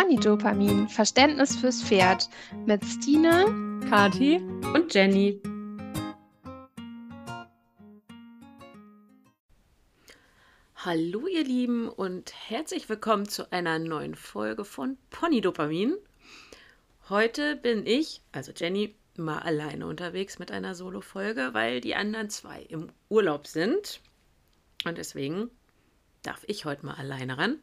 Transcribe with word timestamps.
Ponydopamin, 0.00 0.88
Verständnis 0.88 1.56
fürs 1.56 1.82
Pferd 1.82 2.30
mit 2.64 2.82
Stine, 2.86 3.44
Kati 3.90 4.36
und 4.72 4.94
Jenny. 4.94 5.38
Hallo 10.76 11.26
ihr 11.26 11.44
Lieben 11.44 11.90
und 11.90 12.32
herzlich 12.48 12.88
willkommen 12.88 13.28
zu 13.28 13.52
einer 13.52 13.78
neuen 13.78 14.14
Folge 14.14 14.64
von 14.64 14.96
Ponydopamin. 15.10 15.94
Heute 17.10 17.56
bin 17.56 17.84
ich, 17.84 18.22
also 18.32 18.52
Jenny, 18.56 18.94
mal 19.18 19.40
alleine 19.40 19.86
unterwegs 19.86 20.38
mit 20.38 20.50
einer 20.50 20.74
Solo-Folge, 20.74 21.50
weil 21.52 21.82
die 21.82 21.94
anderen 21.94 22.30
zwei 22.30 22.62
im 22.62 22.88
Urlaub 23.10 23.46
sind. 23.46 24.00
Und 24.86 24.96
deswegen 24.96 25.50
darf 26.22 26.42
ich 26.46 26.64
heute 26.64 26.86
mal 26.86 26.94
alleine 26.94 27.36
ran. 27.36 27.58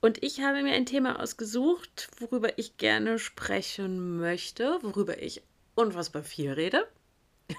Und 0.00 0.22
ich 0.22 0.40
habe 0.40 0.62
mir 0.62 0.72
ein 0.72 0.86
Thema 0.86 1.20
ausgesucht, 1.20 2.08
worüber 2.18 2.58
ich 2.58 2.78
gerne 2.78 3.18
sprechen 3.18 4.18
möchte, 4.18 4.78
worüber 4.82 5.22
ich 5.22 5.42
unfassbar 5.74 6.22
viel 6.22 6.52
rede. 6.52 6.88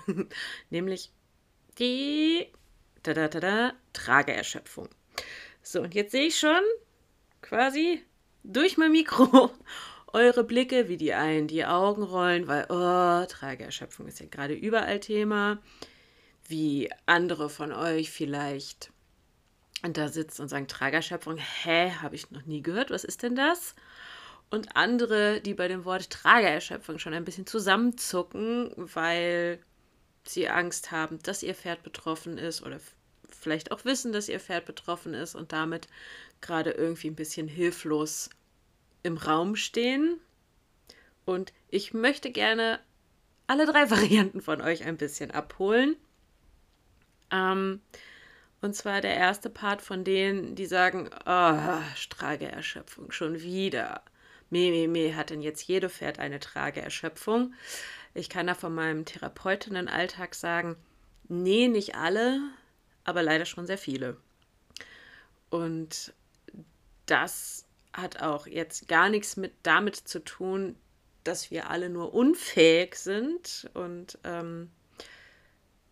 Nämlich 0.69 1.11
die 1.77 2.47
tada, 3.03 3.27
tada, 3.27 3.73
Trageerschöpfung. 3.93 4.89
So, 5.61 5.81
und 5.81 5.93
jetzt 5.93 6.11
sehe 6.11 6.27
ich 6.27 6.39
schon 6.39 6.61
quasi 7.41 8.03
durch 8.43 8.77
mein 8.77 8.91
Mikro 8.91 9.51
eure 10.07 10.43
Blicke, 10.43 10.87
wie 10.87 10.97
die 10.97 11.13
einen 11.13 11.47
die 11.47 11.65
Augen 11.65 12.01
rollen, 12.01 12.47
weil, 12.47 12.65
oh, 12.69 13.25
Trageerschöpfung 13.27 14.07
ist 14.07 14.19
ja 14.19 14.25
gerade 14.25 14.55
überall 14.55 14.99
Thema. 14.99 15.61
Wie 16.47 16.89
andere 17.05 17.49
von 17.49 17.71
euch 17.71 18.09
vielleicht 18.09 18.91
und 19.83 19.97
da 19.97 20.09
sitzt 20.09 20.39
und 20.39 20.47
sagen 20.47 20.67
Tragerschöpfung, 20.67 21.37
hä, 21.37 21.91
habe 22.01 22.15
ich 22.15 22.31
noch 22.31 22.45
nie 22.45 22.61
gehört, 22.61 22.91
was 22.91 23.03
ist 23.03 23.23
denn 23.23 23.35
das? 23.35 23.75
Und 24.49 24.75
andere, 24.75 25.41
die 25.41 25.53
bei 25.53 25.67
dem 25.67 25.85
Wort 25.85 26.09
Tragererschöpfung 26.09 26.99
schon 26.99 27.13
ein 27.13 27.25
bisschen 27.25 27.47
zusammenzucken, 27.47 28.71
weil 28.75 29.59
sie 30.23 30.49
Angst 30.49 30.91
haben, 30.91 31.19
dass 31.23 31.41
ihr 31.41 31.55
Pferd 31.55 31.83
betroffen 31.83 32.37
ist 32.37 32.61
oder 32.61 32.79
vielleicht 33.29 33.71
auch 33.71 33.85
wissen, 33.85 34.11
dass 34.11 34.29
ihr 34.29 34.39
Pferd 34.39 34.65
betroffen 34.65 35.13
ist 35.13 35.35
und 35.35 35.53
damit 35.53 35.87
gerade 36.41 36.71
irgendwie 36.71 37.09
ein 37.09 37.15
bisschen 37.15 37.47
hilflos 37.47 38.29
im 39.03 39.17
Raum 39.17 39.55
stehen. 39.55 40.19
Und 41.25 41.53
ich 41.69 41.93
möchte 41.93 42.31
gerne 42.31 42.79
alle 43.47 43.65
drei 43.65 43.89
Varianten 43.89 44.41
von 44.41 44.61
euch 44.61 44.83
ein 44.83 44.97
bisschen 44.97 45.31
abholen. 45.31 45.95
Ähm, 47.31 47.81
und 48.61 48.75
zwar 48.75 49.01
der 49.01 49.15
erste 49.15 49.49
Part 49.49 49.81
von 49.81 50.03
denen, 50.03 50.55
die 50.55 50.67
sagen, 50.67 51.09
oh, 51.25 51.81
Trageerschöpfung, 52.09 53.11
schon 53.11 53.41
wieder. 53.41 54.03
Meh, 54.51 54.69
meh, 54.69 54.87
meh, 54.87 55.15
hat 55.15 55.31
denn 55.31 55.41
jetzt 55.41 55.63
jede 55.63 55.89
Pferd 55.89 56.19
eine 56.19 56.39
Trageerschöpfung? 56.39 57.53
Ich 58.13 58.29
kann 58.29 58.47
da 58.47 58.53
von 58.53 58.75
meinem 58.75 59.05
Therapeutinnen-Alltag 59.05 60.35
sagen, 60.35 60.75
nee, 61.27 61.67
nicht 61.67 61.95
alle, 61.95 62.41
aber 63.03 63.23
leider 63.23 63.45
schon 63.45 63.65
sehr 63.65 63.77
viele. 63.79 64.17
Und 65.49 66.13
das 67.07 67.65
hat 67.93 68.21
auch 68.21 68.45
jetzt 68.45 68.87
gar 68.87 69.09
nichts 69.09 69.37
mit 69.37 69.53
damit 69.63 69.95
zu 69.95 70.23
tun, 70.23 70.75
dass 71.23 71.49
wir 71.49 71.69
alle 71.69 71.89
nur 71.89 72.13
unfähig 72.13 72.95
sind. 72.95 73.69
Und 73.73 74.19
ähm, 74.23 74.69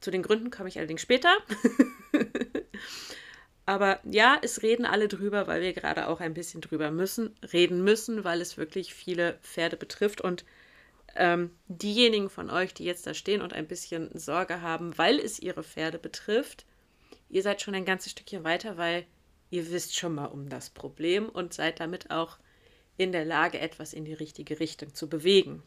zu 0.01 0.11
den 0.11 0.21
Gründen 0.21 0.51
komme 0.51 0.69
ich 0.69 0.77
allerdings 0.77 1.01
später. 1.01 1.35
Aber 3.65 3.99
ja, 4.03 4.39
es 4.41 4.63
reden 4.63 4.85
alle 4.85 5.07
drüber, 5.07 5.45
weil 5.45 5.61
wir 5.61 5.73
gerade 5.73 6.07
auch 6.07 6.21
ein 6.21 6.33
bisschen 6.33 6.59
drüber 6.61 6.89
müssen, 6.89 7.35
reden 7.53 7.83
müssen, 7.83 8.23
weil 8.23 8.41
es 8.41 8.57
wirklich 8.57 8.95
viele 8.95 9.37
Pferde 9.43 9.77
betrifft. 9.77 10.21
Und 10.21 10.43
ähm, 11.15 11.51
diejenigen 11.67 12.29
von 12.29 12.49
euch, 12.49 12.73
die 12.73 12.85
jetzt 12.85 13.05
da 13.05 13.13
stehen 13.13 13.41
und 13.41 13.53
ein 13.53 13.67
bisschen 13.67 14.09
Sorge 14.17 14.61
haben, 14.61 14.97
weil 14.97 15.19
es 15.19 15.39
ihre 15.39 15.63
Pferde 15.63 15.99
betrifft, 15.99 16.65
ihr 17.29 17.43
seid 17.43 17.61
schon 17.61 17.75
ein 17.75 17.85
ganzes 17.85 18.11
Stückchen 18.11 18.43
weiter, 18.43 18.77
weil 18.77 19.05
ihr 19.51 19.69
wisst 19.69 19.95
schon 19.95 20.15
mal 20.15 20.25
um 20.25 20.49
das 20.49 20.69
Problem 20.71 21.29
und 21.29 21.53
seid 21.53 21.79
damit 21.79 22.09
auch 22.09 22.39
in 22.97 23.11
der 23.11 23.25
Lage, 23.25 23.59
etwas 23.59 23.93
in 23.93 24.03
die 24.03 24.13
richtige 24.13 24.59
Richtung 24.59 24.93
zu 24.93 25.07
bewegen. 25.07 25.63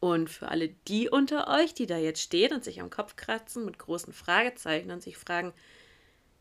Und 0.00 0.28
für 0.28 0.48
alle 0.48 0.68
die 0.88 1.08
unter 1.08 1.48
euch, 1.48 1.74
die 1.74 1.86
da 1.86 1.96
jetzt 1.96 2.20
stehen 2.20 2.52
und 2.52 2.64
sich 2.64 2.80
am 2.80 2.90
Kopf 2.90 3.16
kratzen 3.16 3.64
mit 3.64 3.78
großen 3.78 4.12
Fragezeichen 4.12 4.90
und 4.90 5.02
sich 5.02 5.16
fragen, 5.16 5.52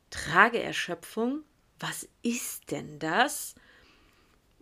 Trageerschöpfung, 0.09 1.43
was 1.79 2.07
ist 2.21 2.71
denn 2.71 2.99
das? 2.99 3.55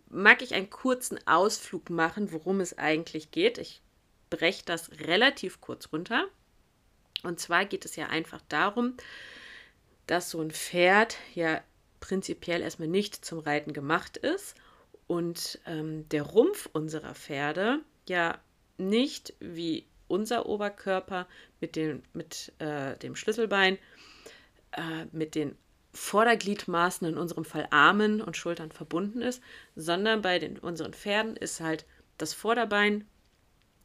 Mag 0.08 0.42
ich 0.42 0.54
einen 0.54 0.70
kurzen 0.70 1.18
Ausflug 1.26 1.90
machen, 1.90 2.32
worum 2.32 2.60
es 2.60 2.78
eigentlich 2.78 3.30
geht? 3.30 3.58
Ich 3.58 3.82
breche 4.30 4.64
das 4.64 4.90
relativ 5.00 5.60
kurz 5.60 5.92
runter. 5.92 6.26
Und 7.22 7.40
zwar 7.40 7.64
geht 7.64 7.84
es 7.84 7.96
ja 7.96 8.06
einfach 8.08 8.40
darum, 8.48 8.96
dass 10.06 10.30
so 10.30 10.40
ein 10.40 10.50
Pferd 10.50 11.16
ja 11.34 11.62
prinzipiell 12.00 12.60
erstmal 12.60 12.88
nicht 12.88 13.24
zum 13.24 13.38
Reiten 13.38 13.72
gemacht 13.72 14.16
ist 14.18 14.54
und 15.06 15.58
ähm, 15.66 16.08
der 16.10 16.22
Rumpf 16.22 16.68
unserer 16.72 17.14
Pferde 17.14 17.80
ja 18.08 18.38
nicht 18.76 19.34
wie 19.40 19.86
unser 20.08 20.46
Oberkörper 20.46 21.26
mit 21.60 21.76
dem, 21.76 22.02
mit, 22.12 22.52
äh, 22.58 22.96
dem 22.98 23.16
Schlüsselbein, 23.16 23.78
äh, 24.72 25.06
mit 25.12 25.34
den 25.34 25.56
Vordergliedmaßen, 25.92 27.06
in 27.06 27.16
unserem 27.16 27.44
Fall 27.44 27.68
Armen 27.70 28.20
und 28.20 28.36
Schultern 28.36 28.72
verbunden 28.72 29.22
ist, 29.22 29.40
sondern 29.76 30.22
bei 30.22 30.38
den, 30.38 30.58
unseren 30.58 30.92
Pferden 30.92 31.36
ist 31.36 31.60
halt 31.60 31.86
das 32.18 32.34
Vorderbein 32.34 33.06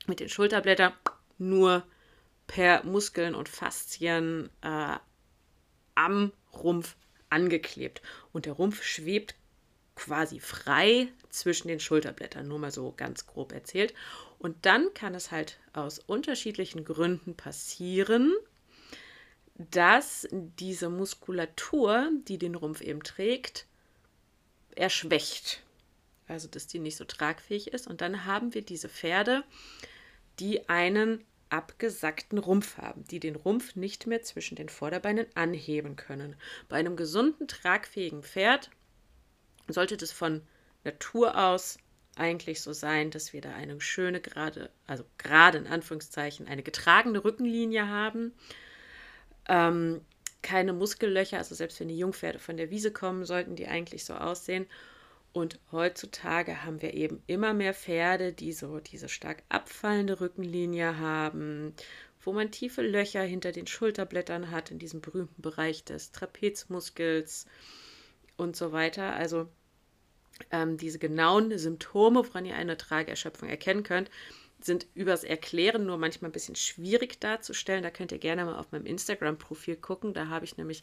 mit 0.07 0.19
den 0.19 0.29
Schulterblättern 0.29 0.94
nur 1.38 1.83
per 2.47 2.83
Muskeln 2.83 3.35
und 3.35 3.47
Faszien 3.47 4.50
äh, 4.61 4.97
am 5.94 6.31
Rumpf 6.53 6.95
angeklebt. 7.29 8.01
Und 8.33 8.45
der 8.45 8.53
Rumpf 8.53 8.83
schwebt 8.83 9.35
quasi 9.95 10.39
frei 10.39 11.09
zwischen 11.29 11.67
den 11.67 11.79
Schulterblättern, 11.79 12.47
nur 12.47 12.57
mal 12.57 12.71
so 12.71 12.94
ganz 12.95 13.27
grob 13.27 13.51
erzählt. 13.51 13.94
Und 14.39 14.66
dann 14.66 14.94
kann 14.94 15.13
es 15.13 15.31
halt 15.31 15.59
aus 15.73 16.00
unterschiedlichen 16.00 16.85
Gründen 16.85 17.35
passieren, 17.35 18.33
dass 19.55 20.27
diese 20.31 20.89
Muskulatur, 20.89 22.09
die 22.27 22.38
den 22.38 22.55
Rumpf 22.55 22.79
eben 22.79 23.03
trägt, 23.03 23.67
erschwächt. 24.75 25.61
Also, 26.27 26.47
dass 26.47 26.67
die 26.67 26.79
nicht 26.79 26.95
so 26.95 27.03
tragfähig 27.03 27.73
ist. 27.73 27.88
Und 27.88 28.01
dann 28.01 28.25
haben 28.25 28.53
wir 28.53 28.61
diese 28.61 28.88
Pferde, 28.88 29.44
die 30.39 30.69
einen 30.69 31.25
abgesackten 31.50 32.38
Rumpf 32.38 32.77
haben, 32.77 33.03
die 33.06 33.19
den 33.19 33.35
Rumpf 33.35 33.75
nicht 33.75 34.07
mehr 34.07 34.21
zwischen 34.21 34.56
den 34.56 34.69
Vorderbeinen 34.69 35.25
anheben 35.35 35.95
können. 35.95 36.35
Bei 36.69 36.77
einem 36.77 36.95
gesunden, 36.95 37.47
tragfähigen 37.47 38.23
Pferd 38.23 38.69
sollte 39.67 39.97
das 39.97 40.11
von 40.11 40.44
Natur 40.83 41.38
aus 41.38 41.77
eigentlich 42.19 42.62
so 42.62 42.74
sein, 42.74 43.12
dass 43.12 43.34
wir 43.34 43.41
da 43.41 43.53
eine 43.53 43.80
schöne, 43.81 44.22
gerade, 44.22 44.69
also 44.88 45.03
gerade 45.18 45.57
in 45.57 45.68
Anführungszeichen, 45.68 46.47
eine 46.47 46.63
getragene 46.63 47.24
Rückenlinie 47.24 47.88
haben. 47.88 48.34
Ähm, 49.47 50.02
keine 50.41 50.74
Muskellöcher, 50.74 51.38
also 51.38 51.56
selbst 51.56 51.80
wenn 51.80 51.90
die 51.90 51.97
Jungpferde 51.97 52.40
von 52.40 52.57
der 52.57 52.69
Wiese 52.69 52.91
kommen, 52.91 53.25
sollten 53.25 53.56
die 53.56 53.68
eigentlich 53.68 54.06
so 54.06 54.13
aussehen. 54.13 54.68
Und 55.31 55.59
heutzutage 55.72 56.63
haben 56.63 56.81
wir 56.81 56.94
eben 56.94 57.22
immer 57.28 57.53
mehr 57.53 57.74
Pferde, 57.74 58.34
die 58.34 58.51
so 58.51 58.80
diese 58.80 59.09
stark 59.09 59.44
abfallende 59.50 60.19
Rückenlinie 60.22 60.97
haben, 60.97 61.74
wo 62.22 62.34
man 62.34 62.51
tiefe 62.51 62.81
Löcher 62.81 63.22
hinter 63.22 63.51
den 63.51 63.68
Schulterblättern 63.68 64.51
hat, 64.51 64.72
in 64.72 64.80
diesem 64.80 65.01
berühmten 65.01 65.41
Bereich 65.41 65.84
des 65.84 66.12
Trapezmuskels 66.12 67.46
und 68.38 68.56
so 68.56 68.72
weiter. 68.72 69.13
Also 69.13 69.47
ähm, 70.51 70.77
diese 70.77 71.00
genauen 71.00 71.57
Symptome, 71.57 72.25
woran 72.27 72.45
ihr 72.45 72.56
eine 72.56 72.77
Trageerschöpfung 72.77 73.50
erkennen 73.50 73.83
könnt, 73.83 74.09
sind 74.62 74.88
übers 74.94 75.24
Erklären 75.24 75.86
nur 75.86 75.97
manchmal 75.97 76.30
ein 76.30 76.33
bisschen 76.33 76.56
schwierig 76.56 77.19
darzustellen. 77.19 77.83
Da 77.83 77.89
könnt 77.89 78.12
ihr 78.12 78.19
gerne 78.19 78.45
mal 78.45 78.57
auf 78.57 78.71
meinem 78.71 78.86
Instagram-Profil 78.86 79.77
gucken. 79.77 80.13
Da 80.13 80.27
habe 80.27 80.45
ich 80.45 80.57
nämlich 80.57 80.81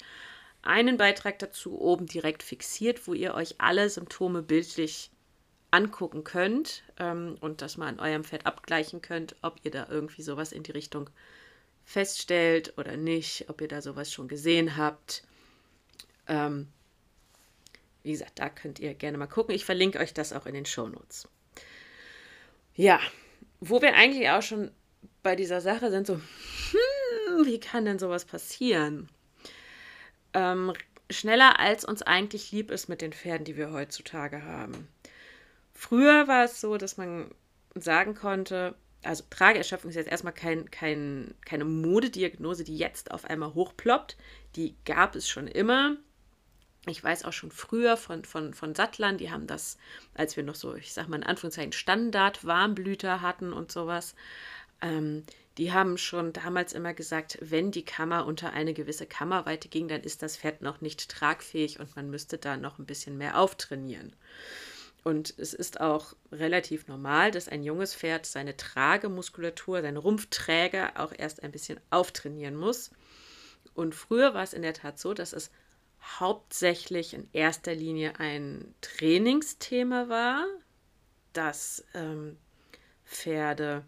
einen 0.63 0.97
Beitrag 0.97 1.39
dazu 1.39 1.81
oben 1.81 2.07
direkt 2.07 2.43
fixiert, 2.43 3.07
wo 3.07 3.15
ihr 3.15 3.35
euch 3.35 3.57
alle 3.59 3.89
Symptome 3.91 4.43
bildlich 4.43 5.11
angucken 5.71 6.25
könnt 6.25 6.83
ähm, 6.99 7.37
und 7.41 7.61
das 7.61 7.77
mal 7.77 7.89
an 7.89 8.01
eurem 8.01 8.25
Pferd 8.25 8.47
abgleichen 8.47 9.03
könnt, 9.03 9.37
ob 9.43 9.59
ihr 9.63 9.71
da 9.71 9.87
irgendwie 9.91 10.23
sowas 10.23 10.53
in 10.53 10.63
die 10.63 10.73
Richtung 10.73 11.11
feststellt 11.85 12.75
oder 12.79 12.97
nicht, 12.97 13.49
ob 13.49 13.61
ihr 13.61 13.69
da 13.69 13.83
sowas 13.83 14.13
schon 14.13 14.29
gesehen 14.29 14.77
habt. 14.77 15.23
Ähm, 16.27 16.69
wie 18.07 18.13
gesagt, 18.13 18.39
da 18.39 18.49
könnt 18.49 18.79
ihr 18.79 18.95
gerne 18.95 19.19
mal 19.19 19.27
gucken. 19.27 19.53
Ich 19.53 19.65
verlinke 19.65 19.99
euch 19.99 20.15
das 20.15 20.33
auch 20.33 20.47
in 20.47 20.55
den 20.55 20.65
Show 20.65 20.87
Notes. 20.87 21.29
Ja, 22.77 23.01
wo 23.59 23.83
wir 23.83 23.95
eigentlich 23.95 24.31
auch 24.31 24.43
schon 24.43 24.71
bei 25.25 25.35
dieser 25.35 25.61
Sache 25.61 25.91
sind, 25.91 26.07
so, 26.07 26.15
hm, 26.15 27.47
wie 27.47 27.59
kann 27.59 27.85
denn 27.85 27.99
sowas 27.99 28.25
passieren? 28.25 29.09
Ähm, 30.35 30.73
schneller 31.11 31.59
als 31.59 31.85
uns 31.85 32.03
eigentlich 32.03 32.53
lieb 32.53 32.71
ist 32.71 32.89
mit 32.89 33.03
den 33.03 33.13
Pferden, 33.13 33.45
die 33.45 33.57
wir 33.57 33.73
heutzutage 33.73 34.45
haben. 34.45 34.87
früher 35.75 36.29
war 36.29 36.45
es 36.45 36.61
so, 36.61 36.77
dass 36.77 36.97
man 36.97 37.35
sagen 37.75 38.15
konnte, 38.15 38.77
also 39.03 39.25
Trageerschöpfung 39.31 39.91
ist 39.91 39.97
jetzt 39.97 40.11
erstmal 40.11 40.33
kein, 40.33 40.71
kein, 40.71 41.35
keine 41.45 41.65
Modediagnose, 41.65 42.63
die 42.63 42.77
jetzt 42.77 43.11
auf 43.11 43.25
einmal 43.25 43.55
hochploppt. 43.55 44.17
Die 44.55 44.77
gab 44.85 45.17
es 45.17 45.29
schon 45.29 45.49
immer. 45.49 45.97
Ich 46.87 47.03
weiß 47.03 47.25
auch 47.25 47.33
schon 47.33 47.51
früher 47.51 47.97
von, 47.97 48.25
von, 48.25 48.55
von 48.55 48.75
Sattlern, 48.75 49.19
die 49.19 49.31
haben 49.31 49.47
das, 49.47 49.77
als 50.15 50.37
wir 50.37 50.45
noch 50.45 50.55
so, 50.55 50.75
ich 50.77 50.93
sag 50.93 51.09
mal 51.09 51.17
in 51.17 51.25
Anführungszeichen, 51.25 51.73
Standard-Warmblüter 51.73 53.21
hatten 53.21 53.53
und 53.53 53.73
sowas, 53.73 54.15
ähm, 54.81 55.25
die 55.59 55.73
haben 55.73 55.97
schon 55.97 56.33
damals 56.33 56.75
immer 56.75 56.93
gesagt, 56.93 57.39
wenn 57.41 57.71
die 57.71 57.85
Kammer 57.85 58.27
unter 58.27 58.53
eine 58.53 58.75
gewisse 58.75 59.07
Kammerweite 59.07 59.69
ging, 59.69 59.89
dann 59.89 60.03
ist 60.03 60.23
das 60.23 60.37
Pferd 60.37 60.61
noch 60.61 60.81
nicht 60.81 61.09
tragfähig 61.09 61.81
und 61.81 61.97
man 61.97 62.11
müsste 62.11 62.39
da 62.39 62.57
noch 62.57 62.79
ein 62.79 62.87
bisschen 62.87 63.17
mehr 63.17 63.39
auftrainieren. 63.39 64.15
Und 65.03 65.35
es 65.39 65.55
ist 65.55 65.81
auch 65.81 66.15
relativ 66.31 66.89
normal, 66.89 67.31
dass 67.31 67.49
ein 67.49 67.63
junges 67.63 67.95
Pferd 67.95 68.27
seine 68.27 68.57
Tragemuskulatur, 68.57 69.81
seine 69.81 70.01
Rumpfträger 70.01 70.95
auch 70.97 71.13
erst 71.17 71.43
ein 71.43 71.53
bisschen 71.53 71.81
auftrainieren 71.91 72.57
muss. 72.57 72.91
Und 73.73 73.95
früher 73.95 74.35
war 74.35 74.43
es 74.43 74.53
in 74.53 74.63
der 74.63 74.75
Tat 74.75 74.99
so, 74.99 75.15
dass 75.15 75.33
es 75.33 75.51
hauptsächlich 76.19 77.15
in 77.15 77.29
erster 77.33 77.75
Linie 77.75 78.19
ein 78.19 78.75
Trainingsthema 78.81 80.09
war, 80.09 80.47
dass 81.33 81.85
ähm, 81.95 82.39
Pferde 83.05 83.85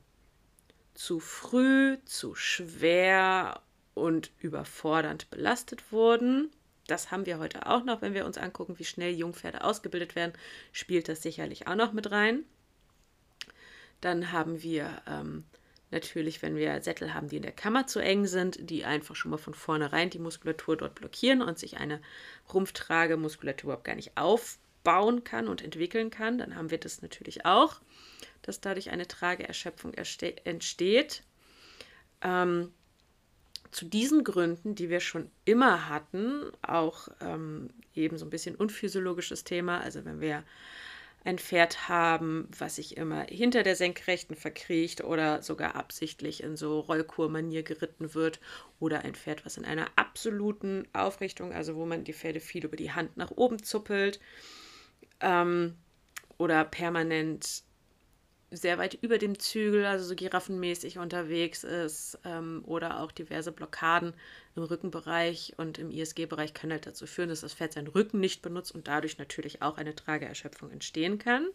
zu 0.95 1.21
früh, 1.21 1.99
zu 2.05 2.35
schwer 2.35 3.63
und 3.95 4.33
überfordernd 4.39 5.31
belastet 5.31 5.93
wurden. 5.93 6.51
Das 6.87 7.11
haben 7.11 7.27
wir 7.27 7.39
heute 7.39 7.67
auch 7.67 7.85
noch, 7.85 8.03
wenn 8.03 8.15
wir 8.15 8.27
uns 8.27 8.39
angucken, 8.39 8.79
wie 8.79 8.85
schnell 8.85 9.15
Jungpferde 9.15 9.63
ausgebildet 9.63 10.17
werden, 10.17 10.33
spielt 10.73 11.09
das 11.09 11.23
sicherlich 11.23 11.67
auch 11.67 11.75
noch 11.75 11.93
mit 11.93 12.11
rein. 12.11 12.45
Dann 14.01 14.33
haben 14.33 14.63
wir 14.63 15.03
ähm, 15.07 15.45
natürlich, 15.91 16.43
wenn 16.43 16.57
wir 16.57 16.81
Sättel 16.83 17.15
haben, 17.15 17.29
die 17.29 17.37
in 17.37 17.43
der 17.43 17.53
Kammer 17.53 17.87
zu 17.87 18.01
eng 18.01 18.27
sind, 18.27 18.71
die 18.71 18.85
einfach 18.85 19.17
schon 19.17 19.31
mal 19.31 19.39
von 19.39 19.55
vornherein 19.55 20.11
die 20.11 20.19
Muskulatur 20.19 20.77
dort 20.77 20.95
blockieren 20.95 21.43
und 21.43 21.59
sich 21.59 21.79
eine 21.79 22.01
Rumpftragemuskulatur 22.53 23.69
überhaupt 23.69 23.85
gar 23.85 23.97
nicht 23.97 24.17
aufbauen 24.17 25.25
kann 25.25 25.49
und 25.49 25.63
entwickeln 25.63 26.11
kann. 26.11 26.39
Dann 26.39 26.57
haben 26.57 26.71
wir 26.71 26.79
das 26.79 27.03
natürlich 27.03 27.45
auch 27.47 27.81
dass 28.43 28.61
dadurch 28.61 28.91
eine 28.91 29.07
Trageerschöpfung 29.07 29.95
entsteht. 29.95 31.23
Ähm, 32.23 32.73
zu 33.71 33.85
diesen 33.85 34.25
Gründen, 34.25 34.75
die 34.75 34.89
wir 34.89 35.01
schon 35.01 35.31
immer 35.45 35.91
hatten, 35.91 36.51
auch 36.63 37.09
ähm, 37.21 37.69
eben 37.95 38.17
so 38.17 38.25
ein 38.25 38.31
bisschen 38.31 38.57
unphysiologisches 38.57 39.45
Thema, 39.45 39.81
also 39.81 40.05
wenn 40.07 40.21
wir 40.21 40.43
ein 41.29 41.39
Pferd 41.39 41.91
haben, 41.91 42.49
was 42.59 42.77
sich 42.77 42.97
immer 42.97 43.25
hinter 43.29 43.63
der 43.63 43.77
Senkrechten 43.77 44.35
verkriecht 44.35 45.05
oder 45.05 45.43
sogar 45.43 45.77
absichtlich 45.77 46.43
in 46.43 46.57
so 46.57 46.81
Rollkurmanier 46.81 47.63
geritten 47.63 48.15
wird 48.15 48.41
oder 48.81 49.05
ein 49.05 49.15
Pferd, 49.15 49.45
was 49.45 49.59
in 49.59 49.67
einer 49.67 49.89
absoluten 49.97 50.89
Aufrichtung, 50.95 51.53
also 51.53 51.77
wo 51.77 51.85
man 51.85 52.05
die 52.05 52.15
Pferde 52.15 52.41
viel 52.41 52.65
über 52.65 52.77
die 52.77 52.93
Hand 52.93 53.19
nach 53.19 53.31
oben 53.31 53.63
zuppelt 53.63 54.21
ähm, 55.21 55.77
oder 56.39 56.65
permanent 56.65 57.63
sehr 58.51 58.79
weit 58.79 58.95
über 58.95 59.19
dem 59.19 59.39
Zügel, 59.39 59.85
also 59.85 60.07
so 60.07 60.15
giraffenmäßig 60.15 60.99
unterwegs 60.99 61.65
ist 61.65 62.19
ähm, 62.25 62.63
oder 62.67 63.01
auch 63.01 63.13
diverse 63.13 63.53
Blockaden 63.53 64.15
im 64.57 64.63
Rückenbereich 64.63 65.55
und 65.59 65.79
im 65.79 65.91
ISG-Bereich 65.91 66.55
können 66.55 66.73
halt 66.73 66.87
dazu 66.87 67.07
führen, 67.07 67.29
dass 67.29 67.43
das 67.43 67.55
Pferd 67.55 67.75
seinen 67.75 67.89
Rücken 67.89 68.21
nicht 68.21 68.41
benutzt 68.41 68.75
und 68.75 68.89
dadurch 68.89 69.19
natürlich 69.19 69.61
auch 69.61 69.77
eine 69.77 69.95
Trageerschöpfung 69.95 70.71
entstehen 70.71 71.19
kann. 71.19 71.47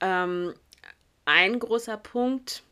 Ähm, 0.00 0.54
ein 1.26 1.58
großer 1.58 1.98
Punkt, 1.98 2.62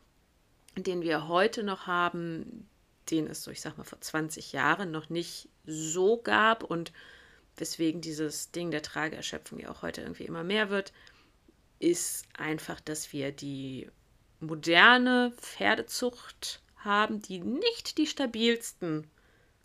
den 0.76 1.02
wir 1.02 1.28
heute 1.28 1.62
noch 1.62 1.87
haben, 1.87 2.66
den 3.10 3.26
es 3.26 3.42
so, 3.42 3.50
ich 3.50 3.60
sag 3.60 3.76
mal, 3.76 3.84
vor 3.84 4.00
20 4.00 4.52
Jahren 4.52 4.90
noch 4.90 5.10
nicht 5.10 5.50
so 5.66 6.16
gab 6.16 6.64
und 6.64 6.92
weswegen 7.56 8.00
dieses 8.00 8.52
Ding 8.52 8.70
der 8.70 8.82
Trageerschöpfung 8.82 9.58
ja 9.58 9.70
auch 9.70 9.82
heute 9.82 10.00
irgendwie 10.00 10.25
immer 10.25 10.44
mehr 10.44 10.70
wird, 10.70 10.92
ist 11.78 12.26
einfach, 12.37 12.81
dass 12.81 13.12
wir 13.12 13.32
die 13.32 13.88
moderne 14.40 15.32
Pferdezucht 15.37 16.61
haben, 16.76 17.20
die 17.23 17.38
nicht 17.40 17.99
die 17.99 18.06
stabilsten 18.06 19.06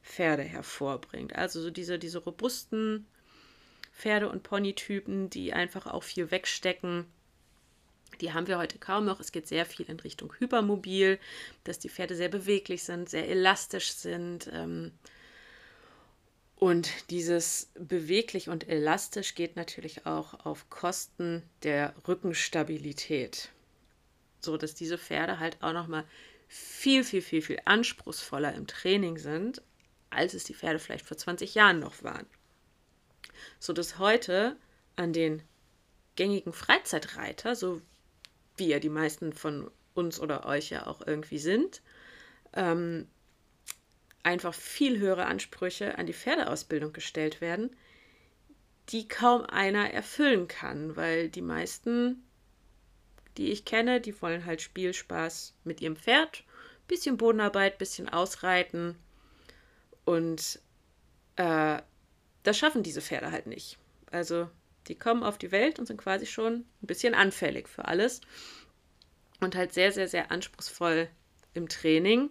Pferde 0.04 0.44
hervorbringt. 0.44 1.36
Also 1.36 1.62
so 1.62 1.70
diese, 1.70 2.00
diese 2.00 2.20
robusten 2.20 3.06
Pferde- 3.94 4.30
und 4.30 4.44
Ponytypen, 4.44 5.30
die 5.30 5.54
einfach 5.54 5.86
auch 5.86 6.04
viel 6.04 6.32
wegstecken. 6.32 7.06
Die 8.20 8.34
haben 8.34 8.48
wir 8.48 8.58
heute 8.58 8.80
kaum 8.80 9.06
noch. 9.06 9.20
Es 9.20 9.32
geht 9.32 9.48
sehr 9.48 9.66
viel 9.66 9.86
in 9.88 10.00
Richtung 10.00 10.34
Hypermobil, 10.40 11.20
dass 11.64 11.80
die 11.80 11.90
Pferde 11.90 12.16
sehr 12.16 12.30
beweglich 12.30 12.84
sind, 12.84 13.10
sehr 13.10 13.30
elastisch 13.30 13.92
sind. 13.92 14.50
Ähm, 14.52 14.92
und 16.62 17.10
dieses 17.10 17.72
beweglich 17.74 18.48
und 18.48 18.70
elastisch 18.70 19.34
geht 19.34 19.56
natürlich 19.56 20.06
auch 20.06 20.46
auf 20.46 20.70
Kosten 20.70 21.42
der 21.64 21.96
Rückenstabilität, 22.08 23.50
so 24.42 24.58
dass 24.58 24.76
diese 24.76 25.00
Pferde 25.00 25.40
halt 25.40 25.58
auch 25.62 25.74
noch 25.74 25.88
mal 25.88 26.06
viel 26.48 27.04
viel 27.04 27.24
viel 27.24 27.42
viel 27.42 27.60
anspruchsvoller 27.66 28.54
im 28.54 28.68
Training 28.68 29.18
sind, 29.18 29.64
als 30.12 30.36
es 30.36 30.44
die 30.44 30.54
Pferde 30.54 30.78
vielleicht 30.78 31.08
vor 31.08 31.18
20 31.18 31.56
Jahren 31.56 31.80
noch 31.80 32.04
waren. 32.04 32.28
So 33.60 33.74
dass 33.74 33.98
heute 33.98 34.56
an 34.96 35.14
den 35.14 35.42
gängigen 36.16 36.54
Freizeitreiter, 36.54 37.56
so 37.56 37.82
wie 38.56 38.68
ja 38.68 38.78
die 38.78 38.90
meisten 38.90 39.34
von 39.34 39.72
uns 39.96 40.20
oder 40.20 40.46
euch 40.46 40.70
ja 40.70 40.86
auch 40.86 41.02
irgendwie 41.08 41.40
sind, 41.40 41.82
ähm, 42.54 43.08
einfach 44.24 44.54
viel 44.54 45.00
höhere 45.00 45.26
Ansprüche 45.26 45.98
an 45.98 46.06
die 46.06 46.14
Pferdeausbildung 46.14 46.94
gestellt 46.94 47.42
werden, 47.42 47.76
die 48.90 49.08
kaum 49.08 49.44
einer 49.44 49.92
erfüllen 49.92 50.48
kann, 50.48 50.96
weil 50.96 51.30
die 51.30 51.42
meisten, 51.42 52.24
die 53.38 53.52
ich 53.52 53.66
kenne, 53.66 54.02
die 54.02 54.20
wollen 54.22 54.46
halt 54.46 54.62
Spielspaß 54.62 55.54
mit 55.64 55.82
ihrem 55.82 55.96
Pferd, 55.96 56.44
bisschen 56.88 57.18
Bodenarbeit, 57.18 57.78
bisschen 57.78 58.10
Ausreiten 58.10 58.96
und 60.04 60.60
äh, 61.38 61.82
das 62.44 62.58
schaffen 62.58 62.84
diese 62.84 63.02
Pferde 63.02 63.32
halt 63.32 63.48
nicht. 63.48 63.78
Also 64.10 64.50
die 64.88 64.98
kommen 64.98 65.24
auf 65.24 65.38
die 65.38 65.52
Welt 65.52 65.80
und 65.80 65.86
sind 65.86 65.98
quasi 65.98 66.26
schon 66.26 66.66
ein 66.82 66.88
bisschen 66.88 67.14
anfällig 67.14 67.70
für 67.70 67.86
alles 67.86 68.22
und 69.40 69.56
halt 69.56 69.74
sehr, 69.74 69.92
sehr, 69.92 70.08
sehr 70.08 70.32
anspruchsvoll 70.32 71.08
im 71.54 71.70
Training. 71.70 72.30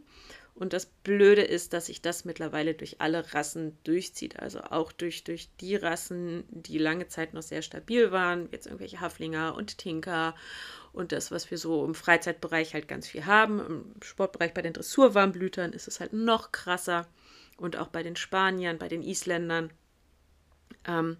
Und 0.55 0.73
das 0.73 0.87
Blöde 0.87 1.43
ist, 1.43 1.73
dass 1.73 1.87
sich 1.87 2.03
das 2.03 2.25
mittlerweile 2.25 2.75
durch 2.75 3.01
alle 3.01 3.33
Rassen 3.33 3.79
durchzieht. 3.85 4.39
Also 4.41 4.61
auch 4.61 4.93
durch, 4.93 5.25
durch 5.25 5.49
die 5.61 5.77
Rassen, 5.77 6.45
die 6.51 6.79
lange 6.79 7.09
Zeit 7.09 7.33
noch 7.35 7.43
sehr 7.43 7.63
stabil 7.63 8.13
waren, 8.13 8.49
jetzt 8.53 8.67
irgendwelche 8.67 9.01
Haflinger 9.01 9.55
und 9.55 9.79
Tinker 9.79 10.35
und 10.93 11.13
das, 11.13 11.31
was 11.31 11.51
wir 11.51 11.59
so 11.59 11.85
im 11.85 11.95
Freizeitbereich 11.95 12.75
halt 12.75 12.89
ganz 12.89 13.09
viel 13.09 13.27
haben. 13.27 13.61
Im 13.61 13.95
Sportbereich 14.03 14.53
bei 14.53 14.63
den 14.63 14.73
Dressurwarmblütern 14.73 15.73
ist 15.73 15.89
es 15.89 16.01
halt 16.01 16.13
noch 16.13 16.53
krasser. 16.53 17.07
Und 17.57 17.77
auch 17.77 17.89
bei 17.89 18.03
den 18.03 18.17
Spaniern, 18.17 18.79
bei 18.79 18.89
den 18.89 19.03
Isländern, 19.03 19.71
ähm, 20.87 21.17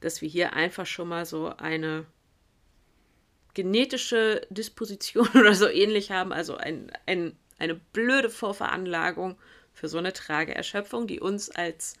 dass 0.00 0.22
wir 0.22 0.28
hier 0.28 0.52
einfach 0.52 0.86
schon 0.86 1.08
mal 1.08 1.26
so 1.26 1.48
eine 1.56 2.06
genetische 3.54 4.46
Disposition 4.50 5.28
oder 5.34 5.54
so 5.54 5.68
ähnlich 5.68 6.10
haben, 6.10 6.32
also 6.32 6.56
ein, 6.56 6.92
ein 7.06 7.36
eine 7.58 7.74
blöde 7.74 8.30
Vorveranlagung 8.30 9.36
für 9.72 9.88
so 9.88 9.98
eine 9.98 10.12
Trageerschöpfung, 10.12 11.06
die 11.06 11.20
uns 11.20 11.50
als 11.50 11.94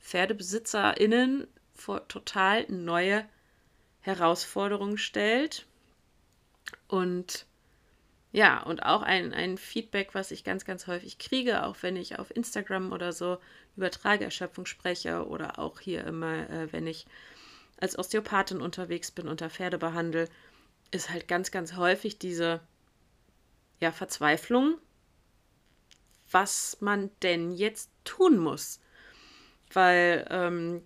PferdebesitzerInnen 0.00 1.46
vor 1.74 2.08
total 2.08 2.66
neue 2.68 3.24
Herausforderungen 4.00 4.98
stellt. 4.98 5.66
Und 6.88 7.46
ja, 8.32 8.62
und 8.62 8.84
auch 8.84 9.02
ein, 9.02 9.32
ein 9.32 9.58
Feedback, 9.58 10.14
was 10.14 10.30
ich 10.30 10.44
ganz, 10.44 10.64
ganz 10.64 10.86
häufig 10.86 11.18
kriege, 11.18 11.64
auch 11.64 11.76
wenn 11.80 11.96
ich 11.96 12.18
auf 12.18 12.34
Instagram 12.34 12.92
oder 12.92 13.12
so 13.12 13.38
über 13.76 13.90
Trageerschöpfung 13.90 14.66
spreche 14.66 15.26
oder 15.26 15.58
auch 15.58 15.80
hier 15.80 16.04
immer, 16.04 16.48
äh, 16.48 16.72
wenn 16.72 16.86
ich 16.86 17.06
als 17.80 17.98
Osteopathin 17.98 18.60
unterwegs 18.60 19.10
bin, 19.10 19.26
unter 19.26 19.50
Pferde 19.50 19.78
behandle, 19.78 20.28
ist 20.90 21.10
halt 21.10 21.28
ganz, 21.28 21.50
ganz 21.50 21.74
häufig 21.74 22.18
diese 22.18 22.60
ja, 23.80 23.90
Verzweiflung 23.90 24.78
was 26.30 26.76
man 26.80 27.10
denn 27.22 27.52
jetzt 27.52 27.90
tun 28.04 28.38
muss. 28.38 28.80
Weil 29.72 30.26
ähm, 30.30 30.82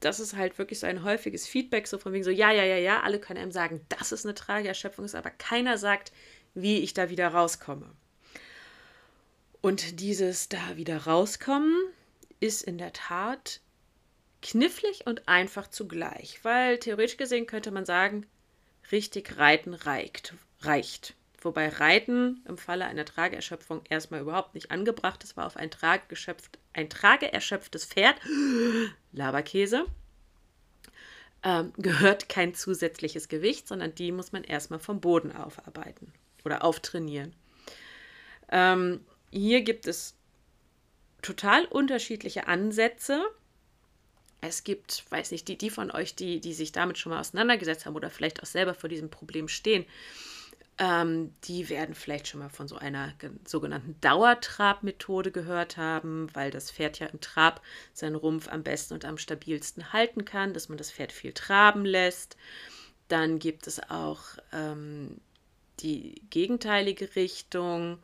das 0.00 0.20
ist 0.20 0.36
halt 0.36 0.58
wirklich 0.58 0.80
so 0.80 0.86
ein 0.86 1.04
häufiges 1.04 1.46
Feedback, 1.46 1.86
so 1.86 1.98
von 1.98 2.12
wegen 2.12 2.24
so, 2.24 2.30
ja, 2.30 2.50
ja, 2.50 2.64
ja, 2.64 2.76
ja, 2.76 3.00
alle 3.02 3.20
können 3.20 3.40
einem 3.40 3.52
sagen, 3.52 3.84
dass 3.88 4.12
es 4.12 4.24
eine 4.24 4.34
Trageerschöpfung 4.34 5.04
ist, 5.04 5.14
aber 5.14 5.30
keiner 5.30 5.78
sagt, 5.78 6.12
wie 6.54 6.78
ich 6.80 6.94
da 6.94 7.08
wieder 7.08 7.28
rauskomme. 7.28 7.90
Und 9.60 10.00
dieses 10.00 10.48
da 10.48 10.76
wieder 10.76 11.04
rauskommen 11.04 11.76
ist 12.40 12.62
in 12.62 12.78
der 12.78 12.92
Tat 12.92 13.60
knifflig 14.42 15.06
und 15.06 15.28
einfach 15.28 15.68
zugleich, 15.68 16.40
weil 16.42 16.78
theoretisch 16.78 17.16
gesehen 17.16 17.46
könnte 17.46 17.70
man 17.70 17.84
sagen, 17.84 18.26
richtig 18.90 19.38
reiten 19.38 19.72
reicht. 19.72 20.34
reicht. 20.60 21.14
Wobei 21.44 21.68
Reiten 21.68 22.42
im 22.46 22.56
Falle 22.56 22.86
einer 22.86 23.04
Trageerschöpfung 23.04 23.82
erstmal 23.88 24.20
überhaupt 24.20 24.54
nicht 24.54 24.70
angebracht 24.70 25.24
ist, 25.24 25.36
war 25.36 25.46
auf 25.46 25.56
ein, 25.56 25.70
Tragegeschöpft, 25.70 26.58
ein 26.72 26.88
trageerschöpftes 26.88 27.84
Pferd, 27.86 28.16
Laberkäse, 29.12 29.86
ähm, 31.42 31.72
gehört 31.76 32.28
kein 32.28 32.54
zusätzliches 32.54 33.28
Gewicht, 33.28 33.66
sondern 33.66 33.94
die 33.94 34.12
muss 34.12 34.32
man 34.32 34.44
erstmal 34.44 34.78
vom 34.78 35.00
Boden 35.00 35.32
aufarbeiten 35.32 36.12
oder 36.44 36.64
auftrainieren. 36.64 37.34
Ähm, 38.50 39.04
hier 39.30 39.62
gibt 39.62 39.86
es 39.86 40.14
total 41.22 41.64
unterschiedliche 41.64 42.46
Ansätze. 42.46 43.24
Es 44.40 44.62
gibt, 44.62 45.04
weiß 45.10 45.30
nicht, 45.32 45.48
die, 45.48 45.56
die 45.56 45.70
von 45.70 45.90
euch, 45.90 46.14
die, 46.14 46.40
die 46.40 46.52
sich 46.52 46.72
damit 46.72 46.98
schon 46.98 47.10
mal 47.10 47.20
auseinandergesetzt 47.20 47.86
haben 47.86 47.96
oder 47.96 48.10
vielleicht 48.10 48.42
auch 48.42 48.46
selber 48.46 48.74
vor 48.74 48.88
diesem 48.88 49.10
Problem 49.10 49.48
stehen, 49.48 49.86
ähm, 50.82 51.32
die 51.44 51.68
werden 51.68 51.94
vielleicht 51.94 52.26
schon 52.26 52.40
mal 52.40 52.48
von 52.48 52.66
so 52.66 52.74
einer 52.74 53.12
sogenannten 53.44 53.94
Dauertrab-Methode 54.00 55.30
gehört 55.30 55.76
haben, 55.76 56.26
weil 56.34 56.50
das 56.50 56.72
Pferd 56.72 56.98
ja 56.98 57.06
im 57.06 57.20
Trab 57.20 57.62
seinen 57.92 58.16
Rumpf 58.16 58.48
am 58.48 58.64
besten 58.64 58.94
und 58.94 59.04
am 59.04 59.16
stabilsten 59.16 59.92
halten 59.92 60.24
kann, 60.24 60.52
dass 60.52 60.68
man 60.68 60.78
das 60.78 60.90
Pferd 60.90 61.12
viel 61.12 61.32
traben 61.34 61.84
lässt. 61.84 62.36
Dann 63.06 63.38
gibt 63.38 63.68
es 63.68 63.78
auch 63.90 64.22
ähm, 64.52 65.20
die 65.78 66.20
gegenteilige 66.30 67.14
Richtung, 67.14 67.98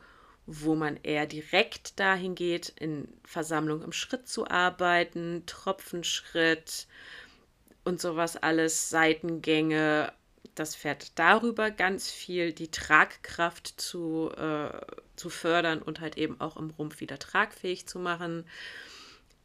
wo 0.45 0.73
man 0.73 0.97
eher 1.03 1.25
direkt 1.25 1.99
dahin 1.99 2.33
geht, 2.33 2.69
in 2.69 3.09
Versammlung 3.25 3.83
im 3.83 3.91
Schritt 3.91 4.29
zu 4.29 4.47
arbeiten, 4.47 5.43
Tropfenschritt 5.47 6.87
und 7.83 7.99
sowas 7.99 8.37
alles, 8.37 8.89
Seitengänge, 8.89 10.13
das 10.59 10.75
Pferd 10.75 11.17
darüber 11.17 11.71
ganz 11.71 12.11
viel 12.11 12.53
die 12.53 12.69
Tragkraft 12.69 13.67
zu, 13.79 14.31
äh, 14.35 14.69
zu 15.15 15.29
fördern 15.29 15.81
und 15.81 15.99
halt 16.01 16.17
eben 16.17 16.39
auch 16.39 16.57
im 16.57 16.69
Rumpf 16.71 16.99
wieder 16.99 17.17
tragfähig 17.17 17.87
zu 17.87 17.99
machen. 17.99 18.45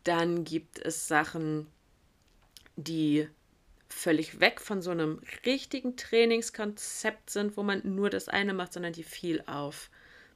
Dann 0.03 0.45
gibt 0.45 0.79
es 0.79 1.09
Sachen, 1.09 1.67
die 2.77 3.29
völlig 3.89 4.41
weg 4.41 4.61
von 4.61 4.83
so 4.83 4.91
einem 4.91 5.21
richtigen 5.47 5.97
Trainingskonzept 5.97 7.31
sind, 7.31 7.57
wo 7.57 7.63
man 7.63 7.81
nur 7.85 8.11
das 8.11 8.29
eine 8.29 8.53
macht, 8.53 8.73
sondern 8.73 8.93
die 8.93 9.05
viel 9.05 9.43
auf 9.47 9.91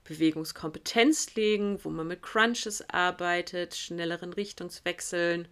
Bewegungskompetenz 0.05 1.35
legen, 1.35 1.79
wo 1.83 1.91
man 1.91 2.07
mit 2.07 2.23
Crunches 2.23 2.89
arbeitet, 2.89 3.75
schnelleren 3.75 4.33
Richtungswechseln 4.33 5.49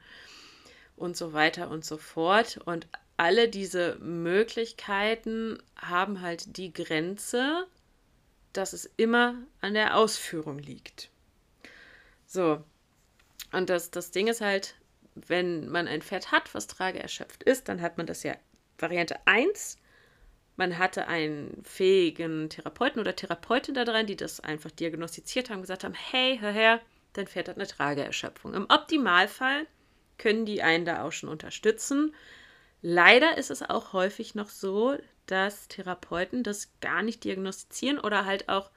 und 0.96 1.16
so 1.16 1.32
weiter 1.32 1.68
und 1.68 1.84
so 1.84 1.98
fort. 1.98 2.58
Und 2.64 2.86
alle 3.16 3.48
diese 3.48 3.96
Möglichkeiten 3.96 5.58
haben 5.76 6.20
halt 6.20 6.56
die 6.56 6.72
Grenze, 6.72 7.66
dass 8.52 8.72
es 8.72 8.90
immer 8.96 9.34
an 9.60 9.74
der 9.74 9.96
Ausführung 9.96 10.58
liegt. 10.58 11.10
So, 12.26 12.62
und 13.52 13.70
das, 13.70 13.90
das 13.90 14.10
Ding 14.10 14.26
ist 14.26 14.40
halt, 14.40 14.74
wenn 15.14 15.68
man 15.68 15.88
ein 15.88 16.02
Pferd 16.02 16.32
hat, 16.32 16.54
was 16.54 16.66
trageerschöpft 16.66 17.42
ist, 17.42 17.68
dann 17.68 17.80
hat 17.80 17.96
man 17.96 18.06
das 18.06 18.22
ja 18.22 18.34
Variante 18.78 19.16
1. 19.26 19.78
Man 20.56 20.78
hatte 20.78 21.06
einen 21.06 21.62
fähigen 21.64 22.50
Therapeuten 22.50 23.00
oder 23.00 23.14
Therapeutin 23.14 23.74
da 23.74 23.84
dran, 23.84 24.06
die 24.06 24.16
das 24.16 24.40
einfach 24.40 24.70
diagnostiziert 24.70 25.50
haben, 25.50 25.60
gesagt 25.60 25.84
haben, 25.84 25.94
hey, 25.94 26.38
hör 26.38 26.50
her, 26.50 26.80
dein 27.12 27.26
Pferd 27.26 27.48
hat 27.48 27.56
eine 27.56 27.66
Trageerschöpfung. 27.66 28.54
Im 28.54 28.66
Optimalfall 28.68 29.66
können 30.18 30.46
die 30.46 30.62
einen 30.62 30.84
da 30.84 31.04
auch 31.04 31.12
schon 31.12 31.28
unterstützen. 31.28 32.14
Leider 32.82 33.36
ist 33.38 33.50
es 33.50 33.62
auch 33.62 33.92
häufig 33.92 34.34
noch 34.34 34.48
so, 34.48 34.96
dass 35.26 35.68
Therapeuten 35.68 36.42
das 36.42 36.70
gar 36.80 37.02
nicht 37.02 37.24
diagnostizieren 37.24 37.98
oder 37.98 38.24
halt 38.24 38.48
auch 38.48 38.70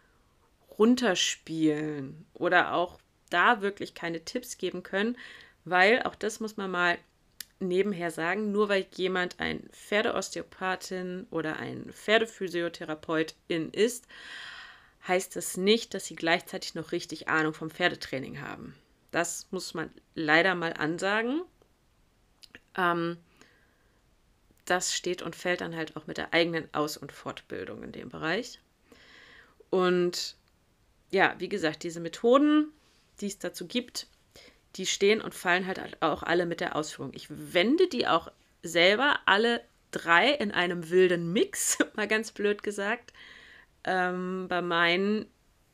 runterspielen 0.77 2.25
oder 2.33 2.73
auch 2.73 2.99
da 3.29 3.61
wirklich 3.61 3.93
keine 3.93 4.23
Tipps 4.25 4.57
geben 4.57 4.81
können, 4.81 5.17
weil 5.65 6.01
auch 6.03 6.15
das 6.15 6.39
muss 6.39 6.57
man 6.57 6.71
mal 6.71 6.97
nebenher 7.59 8.11
sagen, 8.11 8.51
nur 8.51 8.69
weil 8.69 8.87
jemand 8.95 9.39
ein 9.39 9.69
Pferdeosteopathin 9.71 11.27
oder 11.29 11.57
ein 11.57 11.91
Pferdephysiotherapeutin 11.91 13.69
ist, 13.71 14.07
heißt 15.07 15.35
das 15.35 15.57
nicht, 15.57 15.93
dass 15.93 16.05
sie 16.05 16.15
gleichzeitig 16.15 16.75
noch 16.75 16.91
richtig 16.91 17.27
Ahnung 17.27 17.53
vom 17.53 17.69
Pferdetraining 17.69 18.41
haben. 18.41 18.75
Das 19.11 19.47
muss 19.51 19.73
man 19.73 19.91
leider 20.15 20.55
mal 20.55 20.73
ansagen. 20.73 21.41
Ähm, 22.77 23.17
das 24.69 24.95
steht 24.95 25.21
und 25.21 25.35
fällt 25.35 25.61
dann 25.61 25.75
halt 25.75 25.95
auch 25.95 26.07
mit 26.07 26.17
der 26.17 26.33
eigenen 26.33 26.67
Aus- 26.73 26.97
und 26.97 27.11
Fortbildung 27.11 27.83
in 27.83 27.91
dem 27.91 28.09
Bereich. 28.09 28.59
Und 29.69 30.35
ja, 31.11 31.35
wie 31.39 31.49
gesagt, 31.49 31.83
diese 31.83 31.99
Methoden, 31.99 32.71
die 33.21 33.27
es 33.27 33.39
dazu 33.39 33.67
gibt, 33.67 34.07
die 34.75 34.85
stehen 34.85 35.21
und 35.21 35.33
fallen 35.33 35.65
halt 35.65 36.01
auch 36.01 36.23
alle 36.23 36.45
mit 36.45 36.61
der 36.61 36.75
Ausführung. 36.75 37.11
Ich 37.13 37.27
wende 37.29 37.87
die 37.87 38.07
auch 38.07 38.31
selber 38.61 39.19
alle 39.25 39.61
drei 39.91 40.31
in 40.31 40.51
einem 40.51 40.89
wilden 40.89 41.33
Mix, 41.33 41.79
mal 41.95 42.07
ganz 42.07 42.31
blöd 42.31 42.63
gesagt, 42.63 43.13
ähm, 43.83 44.47
bei 44.47 44.61
meinen 44.61 45.25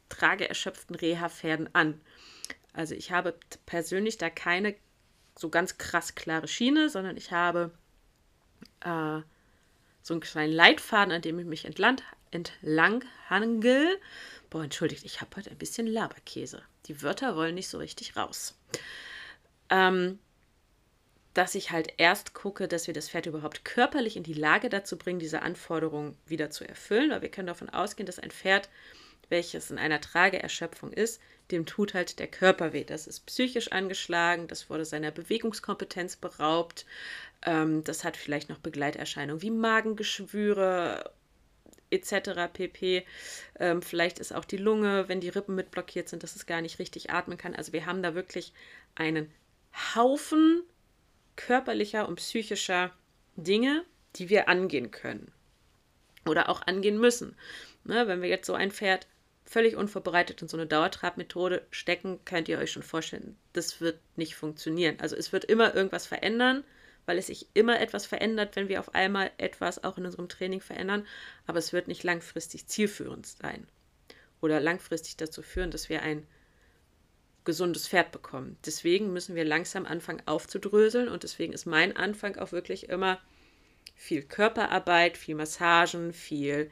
trageerschöpften 0.10 0.96
Reha-Pferden 0.96 1.70
an. 1.74 2.00
Also 2.74 2.96
ich 2.96 3.12
habe 3.12 3.36
persönlich 3.66 4.18
da 4.18 4.30
keine 4.30 4.76
so 5.38 5.50
ganz 5.50 5.78
krass 5.78 6.16
klare 6.16 6.48
Schiene, 6.48 6.90
sondern 6.90 7.18
ich 7.18 7.32
habe 7.32 7.72
äh, 8.82 9.22
so 10.02 10.14
einen 10.14 10.22
kleinen 10.22 10.54
Leitfaden, 10.54 11.14
an 11.14 11.22
dem 11.22 11.40
ich 11.40 11.46
mich 11.46 11.66
entlang, 11.66 12.02
entlang 12.32 13.04
hangel. 13.30 14.00
Boah, 14.50 14.64
entschuldigt, 14.64 15.06
ich 15.06 15.22
habe 15.22 15.36
heute 15.36 15.52
ein 15.52 15.58
bisschen 15.58 15.88
Laberkäse. 15.88 16.62
Die 16.86 17.02
Wörter 17.02 17.36
wollen 17.36 17.56
nicht 17.56 17.70
so 17.70 17.78
richtig 17.78 18.16
raus. 18.16 18.56
Ähm, 19.70 20.20
dass 21.34 21.56
ich 21.56 21.72
halt 21.72 21.94
erst 21.98 22.34
gucke, 22.34 22.68
dass 22.68 22.88
wir 22.88 22.94
das 22.94 23.10
Pferd 23.10 23.26
überhaupt 23.26 23.66
körperlich 23.66 24.16
in 24.16 24.24
die 24.24 24.34
Lage 24.34 24.70
dazu 24.70 24.98
bringen, 24.98 25.20
diese 25.20 25.42
Anforderungen 25.42 26.18
wieder 26.26 26.50
zu 26.50 26.68
erfüllen. 26.68 27.12
Weil 27.12 27.24
wir 27.24 27.30
können 27.30 27.48
davon 27.48 27.70
ausgehen, 27.70 28.06
dass 28.06 28.20
ein 28.20 28.32
Pferd, 28.32 28.70
welches 29.30 29.70
in 29.72 29.78
einer 29.78 30.00
Trageerschöpfung 30.00 30.94
ist, 30.94 31.20
dem 31.52 31.66
tut 31.66 31.94
halt 31.94 32.20
der 32.20 32.28
Körper 32.28 32.74
weh. 32.74 32.84
Das 32.84 33.06
ist 33.06 33.26
psychisch 33.26 33.72
angeschlagen, 33.72 34.48
das 34.48 34.70
wurde 34.70 34.86
seiner 34.86 35.12
Bewegungskompetenz 35.12 36.16
beraubt, 36.16 36.86
ähm, 37.46 37.84
das 37.84 38.04
hat 38.04 38.18
vielleicht 38.18 38.50
noch 38.50 38.60
Begleiterscheinungen 38.60 39.42
wie 39.42 39.52
Magengeschwüre 39.52 41.12
etc. 41.92 42.52
pp. 42.52 43.06
Ähm, 43.60 43.82
vielleicht 43.82 44.20
ist 44.20 44.34
auch 44.34 44.46
die 44.46 44.58
Lunge, 44.58 45.08
wenn 45.08 45.22
die 45.22 45.30
Rippen 45.30 45.56
mit 45.56 45.72
blockiert 45.72 46.10
sind, 46.10 46.24
dass 46.24 46.36
es 46.36 46.46
gar 46.46 46.62
nicht 46.62 46.80
richtig 46.80 47.12
atmen 47.12 47.38
kann. 47.38 47.56
Also 47.56 47.74
wir 47.74 47.86
haben 47.86 48.04
da 48.04 48.16
wirklich 48.16 48.54
einen 48.96 49.32
Haufen 49.96 50.64
körperlicher 51.36 52.08
und 52.08 52.16
psychischer 52.16 52.92
Dinge, 53.36 53.84
die 54.16 54.30
wir 54.30 54.50
angehen 54.50 54.92
können 54.92 55.32
oder 56.26 56.50
auch 56.50 56.62
angehen 56.64 57.00
müssen. 57.00 57.36
Ne, 57.84 58.08
wenn 58.08 58.22
wir 58.22 58.30
jetzt 58.30 58.48
so 58.48 58.56
ein 58.56 58.72
Pferd 58.72 59.08
völlig 59.46 59.76
unvorbereitet 59.76 60.42
in 60.42 60.48
so 60.48 60.58
eine 60.58 60.66
Dauertrabmethode 60.66 61.68
stecken, 61.70 62.20
könnt 62.26 62.50
ihr 62.50 62.58
euch 62.58 62.72
schon 62.72 62.82
vorstellen, 62.82 63.38
das 63.54 63.80
wird 63.80 64.00
nicht 64.16 64.36
funktionieren. 64.36 64.98
Also 65.00 65.16
es 65.16 65.32
wird 65.32 65.46
immer 65.46 65.76
irgendwas 65.76 66.08
verändern 66.08 66.64
weil 67.06 67.18
es 67.18 67.28
sich 67.28 67.48
immer 67.54 67.80
etwas 67.80 68.06
verändert, 68.06 68.56
wenn 68.56 68.70
wir 68.70 68.80
auf 68.80 68.94
einmal 68.96 69.32
etwas 69.38 69.84
auch 69.84 69.98
in 69.98 70.06
unserem 70.06 70.30
Training 70.30 70.62
verändern, 70.62 71.06
aber 71.46 71.60
es 71.60 71.74
wird 71.74 71.88
nicht 71.88 72.04
langfristig 72.04 72.68
zielführend 72.68 73.26
sein 73.26 73.68
oder 74.42 74.60
langfristig 74.60 75.18
dazu 75.18 75.42
führen, 75.42 75.72
dass 75.72 75.90
wir 75.90 76.02
ein 76.02 76.26
gesundes 77.46 77.88
Pferd 77.88 78.12
bekommen. 78.12 78.58
Deswegen 78.66 79.14
müssen 79.14 79.36
wir 79.36 79.46
langsam 79.46 79.86
anfangen 79.86 80.24
aufzudröseln 80.26 81.08
und 81.08 81.24
deswegen 81.24 81.54
ist 81.54 81.66
mein 81.66 81.96
Anfang 81.96 82.38
auch 82.38 82.52
wirklich 82.52 82.90
immer 82.90 83.22
viel 83.96 84.24
Körperarbeit, 84.24 85.18
viel 85.18 85.36
Massagen, 85.36 86.12
viel 86.12 86.70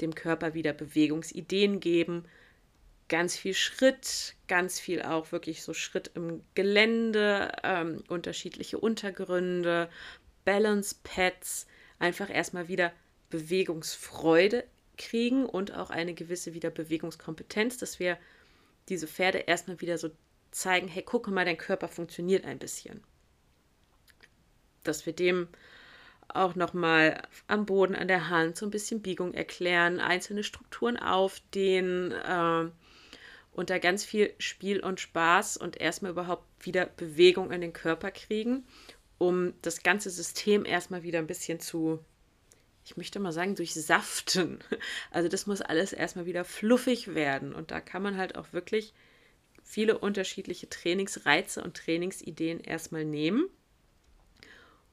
dem 0.00 0.14
Körper 0.14 0.54
wieder 0.54 0.72
Bewegungsideen 0.72 1.80
geben, 1.80 2.24
ganz 3.08 3.36
viel 3.36 3.54
Schritt, 3.54 4.34
ganz 4.48 4.80
viel 4.80 5.02
auch 5.02 5.32
wirklich 5.32 5.62
so 5.62 5.74
Schritt 5.74 6.10
im 6.14 6.42
Gelände, 6.54 7.52
ähm, 7.62 8.02
unterschiedliche 8.08 8.78
Untergründe, 8.78 9.88
Balance 10.44 10.96
Pads, 11.02 11.66
einfach 11.98 12.30
erstmal 12.30 12.68
wieder 12.68 12.92
Bewegungsfreude 13.30 14.64
kriegen 14.96 15.46
und 15.46 15.74
auch 15.74 15.90
eine 15.90 16.14
gewisse 16.14 16.54
wieder 16.54 16.70
Bewegungskompetenz, 16.70 17.78
dass 17.78 17.98
wir 17.98 18.18
diese 18.88 19.06
Pferde 19.06 19.38
erstmal 19.38 19.80
wieder 19.80 19.98
so 19.98 20.10
zeigen, 20.50 20.88
hey, 20.88 21.02
guck 21.04 21.28
mal, 21.28 21.44
dein 21.44 21.58
Körper 21.58 21.88
funktioniert 21.88 22.44
ein 22.44 22.58
bisschen. 22.58 23.02
Dass 24.84 25.06
wir 25.06 25.12
dem 25.12 25.48
auch 26.28 26.54
nochmal 26.54 27.22
am 27.46 27.66
Boden, 27.66 27.94
an 27.94 28.08
der 28.08 28.30
Hand 28.30 28.56
so 28.56 28.66
ein 28.66 28.70
bisschen 28.70 29.02
Biegung 29.02 29.34
erklären, 29.34 30.00
einzelne 30.00 30.42
Strukturen 30.42 30.96
aufdehnen, 30.96 32.12
äh, 32.12 32.70
und 33.56 33.70
da 33.70 33.78
ganz 33.78 34.04
viel 34.04 34.32
Spiel 34.38 34.80
und 34.80 35.00
Spaß 35.00 35.56
und 35.56 35.80
erstmal 35.80 36.12
überhaupt 36.12 36.44
wieder 36.64 36.86
Bewegung 36.86 37.50
in 37.50 37.60
den 37.60 37.72
Körper 37.72 38.10
kriegen 38.10 38.64
um 39.18 39.54
das 39.62 39.82
ganze 39.82 40.10
System 40.10 40.64
erstmal 40.64 41.02
wieder 41.02 41.18
ein 41.18 41.26
bisschen 41.26 41.60
zu, 41.60 42.00
ich 42.84 42.96
möchte 42.96 43.18
mal 43.18 43.32
sagen, 43.32 43.54
durchsaften. 43.54 44.58
Also 45.10 45.28
das 45.28 45.46
muss 45.46 45.62
alles 45.62 45.92
erstmal 45.92 46.26
wieder 46.26 46.44
fluffig 46.44 47.14
werden. 47.14 47.54
Und 47.54 47.70
da 47.70 47.80
kann 47.80 48.02
man 48.02 48.16
halt 48.16 48.36
auch 48.36 48.52
wirklich 48.52 48.92
viele 49.62 49.98
unterschiedliche 49.98 50.68
Trainingsreize 50.68 51.62
und 51.62 51.76
Trainingsideen 51.76 52.60
erstmal 52.60 53.04
nehmen, 53.04 53.48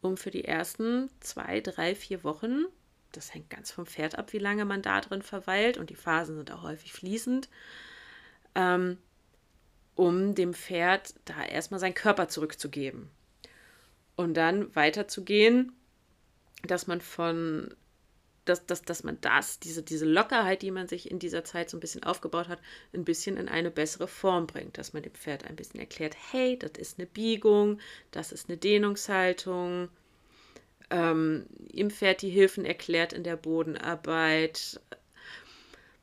um 0.01 0.17
für 0.17 0.31
die 0.31 0.45
ersten 0.45 1.09
zwei, 1.19 1.61
drei, 1.61 1.95
vier 1.95 2.23
Wochen, 2.23 2.65
das 3.11 3.33
hängt 3.33 3.49
ganz 3.49 3.71
vom 3.71 3.85
Pferd 3.85 4.17
ab, 4.17 4.33
wie 4.33 4.39
lange 4.39 4.65
man 4.65 4.81
da 4.81 5.01
drin 5.01 5.21
verweilt 5.21 5.77
und 5.77 5.89
die 5.89 5.95
Phasen 5.95 6.37
sind 6.37 6.51
auch 6.51 6.63
häufig 6.63 6.93
fließend, 6.93 7.49
ähm, 8.55 8.97
um 9.95 10.35
dem 10.35 10.53
Pferd 10.53 11.13
da 11.25 11.43
erstmal 11.43 11.79
seinen 11.79 11.93
Körper 11.93 12.27
zurückzugeben. 12.27 13.09
Und 14.15 14.35
dann 14.35 14.75
weiterzugehen, 14.75 15.71
dass 16.63 16.87
man 16.87 17.01
von 17.01 17.75
dass, 18.45 18.65
dass, 18.65 18.81
dass 18.81 19.03
man 19.03 19.17
das, 19.21 19.59
diese, 19.59 19.83
diese 19.83 20.05
Lockerheit, 20.05 20.61
die 20.61 20.71
man 20.71 20.87
sich 20.87 21.09
in 21.09 21.19
dieser 21.19 21.43
Zeit 21.43 21.69
so 21.69 21.77
ein 21.77 21.79
bisschen 21.79 22.03
aufgebaut 22.03 22.49
hat, 22.49 22.59
ein 22.93 23.05
bisschen 23.05 23.37
in 23.37 23.47
eine 23.47 23.71
bessere 23.71 24.07
Form 24.07 24.47
bringt. 24.47 24.77
Dass 24.77 24.93
man 24.93 25.03
dem 25.03 25.13
Pferd 25.13 25.45
ein 25.45 25.55
bisschen 25.55 25.79
erklärt, 25.79 26.15
hey, 26.31 26.57
das 26.59 26.71
ist 26.77 26.99
eine 26.99 27.07
Biegung, 27.07 27.79
das 28.11 28.31
ist 28.31 28.49
eine 28.49 28.57
Dehnungshaltung. 28.57 29.89
Ähm, 30.89 31.45
im 31.71 31.89
Pferd 31.89 32.21
die 32.21 32.29
Hilfen 32.29 32.65
erklärt 32.65 33.13
in 33.13 33.23
der 33.23 33.37
Bodenarbeit, 33.37 34.79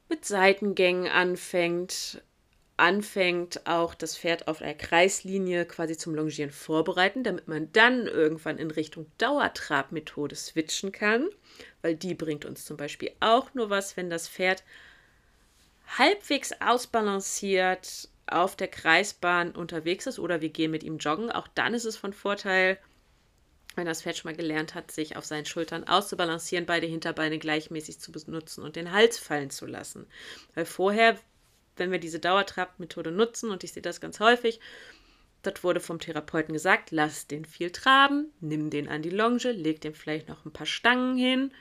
mit 0.09 0.25
Seitengängen 0.25 1.09
anfängt, 1.09 2.23
anfängt, 2.81 3.67
auch 3.67 3.95
das 3.95 4.17
Pferd 4.17 4.49
auf 4.49 4.63
einer 4.63 4.75
Kreislinie 4.75 5.65
quasi 5.65 5.97
zum 5.97 6.15
Longieren 6.15 6.51
vorbereiten, 6.51 7.23
damit 7.23 7.47
man 7.47 7.71
dann 7.73 8.07
irgendwann 8.07 8.59
in 8.59 8.71
Richtung 8.71 9.07
Dauertrabmethode 9.19 10.35
switchen 10.35 10.93
kann 10.93 11.29
weil 11.83 11.97
die 11.97 12.15
bringt 12.15 12.45
uns 12.45 12.65
zum 12.65 12.77
Beispiel 12.77 13.13
auch 13.21 13.55
nur 13.55 13.71
was, 13.71 13.97
wenn 13.97 14.11
das 14.11 14.29
Pferd 14.29 14.63
halbwegs 15.99 16.53
ausbalanciert 16.61 18.09
auf 18.27 18.55
der 18.55 18.69
Kreisbahn 18.69 19.53
unterwegs 19.53 20.07
ist 20.07 20.19
oder 20.19 20.41
wir 20.41 20.51
gehen 20.51 20.71
mit 20.71 20.83
ihm 20.83 20.99
joggen. 20.99 21.33
Auch 21.33 21.49
dann 21.49 21.75
ist 21.75 21.85
es 21.85 21.97
von 21.97 22.13
Vorteil, 22.13 22.79
wenn 23.75 23.87
das 23.87 24.03
Pferd 24.03 24.17
schon 24.17 24.31
mal 24.31 24.37
gelernt 24.37 24.75
hat, 24.75 24.91
sich 24.91 25.17
auf 25.17 25.25
seinen 25.25 25.47
Schultern 25.47 25.85
auszubalancieren, 25.85 26.67
beide 26.67 26.87
Hinterbeine 26.87 27.39
gleichmäßig 27.39 27.99
zu 27.99 28.13
benutzen 28.13 28.63
und 28.63 28.77
den 28.77 28.93
Hals 28.93 29.19
fallen 29.19 29.51
zu 29.51 29.67
lassen. 29.67 30.07
Weil 30.55 30.65
vorher, 30.65 31.19
wenn 31.81 31.91
wir 31.91 31.99
diese 31.99 32.21
Dauertrab-Methode 32.21 33.11
nutzen, 33.11 33.51
und 33.51 33.65
ich 33.65 33.73
sehe 33.73 33.83
das 33.83 34.01
ganz 34.01 34.21
häufig, 34.21 34.61
das 35.43 35.65
wurde 35.65 35.81
vom 35.81 35.99
Therapeuten 35.99 36.53
gesagt, 36.53 36.91
lass 36.91 37.27
den 37.27 37.45
viel 37.45 37.71
traben, 37.71 38.33
nimm 38.41 38.71
den 38.71 38.89
an 38.89 39.03
die 39.03 39.11
Longe, 39.11 39.53
leg 39.53 39.81
dem 39.81 39.95
vielleicht 39.95 40.29
noch 40.29 40.45
ein 40.45 40.53
paar 40.53 40.67
Stangen 40.67 41.17
hin. 41.17 41.53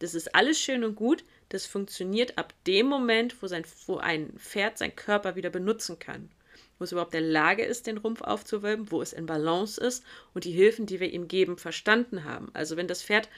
Das 0.00 0.14
ist 0.14 0.34
alles 0.34 0.60
schön 0.60 0.84
und 0.84 0.96
gut. 0.96 1.24
Das 1.48 1.66
funktioniert 1.66 2.36
ab 2.36 2.52
dem 2.66 2.86
Moment, 2.86 3.40
wo, 3.40 3.46
sein, 3.46 3.64
wo 3.86 3.96
ein 3.96 4.32
Pferd 4.38 4.78
seinen 4.78 4.96
Körper 4.96 5.36
wieder 5.36 5.50
benutzen 5.50 5.98
kann. 5.98 6.30
Wo 6.78 6.84
es 6.84 6.92
überhaupt 6.92 7.14
in 7.14 7.22
der 7.22 7.30
Lage 7.30 7.64
ist, 7.64 7.86
den 7.86 7.98
Rumpf 7.98 8.22
aufzuwölben, 8.22 8.90
wo 8.90 9.02
es 9.02 9.12
in 9.12 9.26
Balance 9.26 9.80
ist 9.80 10.04
und 10.34 10.44
die 10.44 10.52
Hilfen, 10.52 10.86
die 10.86 11.00
wir 11.00 11.10
ihm 11.10 11.26
geben, 11.26 11.58
verstanden 11.58 12.24
haben. 12.24 12.50
Also 12.54 12.76
wenn 12.76 12.88
das 12.88 13.02
Pferd 13.02 13.28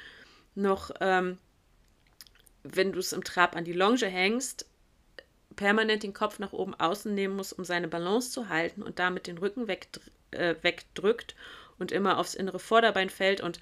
noch, 0.54 0.90
ähm, 1.00 1.38
wenn 2.62 2.92
du 2.92 2.98
es 2.98 3.12
im 3.12 3.24
Trab 3.24 3.56
an 3.56 3.64
die 3.64 3.72
Longe 3.72 4.06
hängst, 4.06 4.69
permanent 5.56 6.02
den 6.02 6.14
Kopf 6.14 6.38
nach 6.38 6.52
oben 6.52 6.74
außen 6.74 7.14
nehmen 7.14 7.36
muss, 7.36 7.52
um 7.52 7.64
seine 7.64 7.88
Balance 7.88 8.30
zu 8.30 8.48
halten 8.48 8.82
und 8.82 8.98
damit 8.98 9.26
den 9.26 9.38
Rücken 9.38 9.68
wegdr 9.68 10.00
äh, 10.32 10.54
wegdrückt 10.62 11.34
und 11.78 11.90
immer 11.90 12.18
aufs 12.18 12.34
innere 12.34 12.60
Vorderbein 12.60 13.10
fällt 13.10 13.40
und 13.40 13.58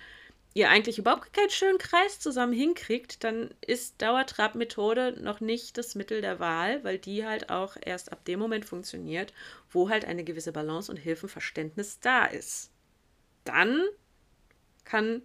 ihr 0.54 0.68
eigentlich 0.68 0.98
überhaupt 0.98 1.32
keinen 1.32 1.50
schönen 1.50 1.78
Kreis 1.78 2.20
zusammen 2.20 2.52
hinkriegt, 2.52 3.22
dann 3.22 3.50
ist 3.66 4.02
Dauertrab-Methode 4.02 5.16
noch 5.20 5.40
nicht 5.40 5.78
das 5.78 5.94
Mittel 5.94 6.20
der 6.20 6.40
Wahl, 6.40 6.82
weil 6.84 6.98
die 6.98 7.24
halt 7.24 7.48
auch 7.50 7.76
erst 7.80 8.12
ab 8.12 8.24
dem 8.24 8.40
Moment 8.40 8.64
funktioniert, 8.64 9.32
wo 9.70 9.88
halt 9.88 10.04
eine 10.04 10.24
gewisse 10.24 10.52
Balance 10.52 10.90
und 10.90 10.98
Hilfenverständnis 10.98 12.00
da 12.00 12.24
ist. 12.24 12.70
Dann 13.44 13.84
kann 14.84 15.22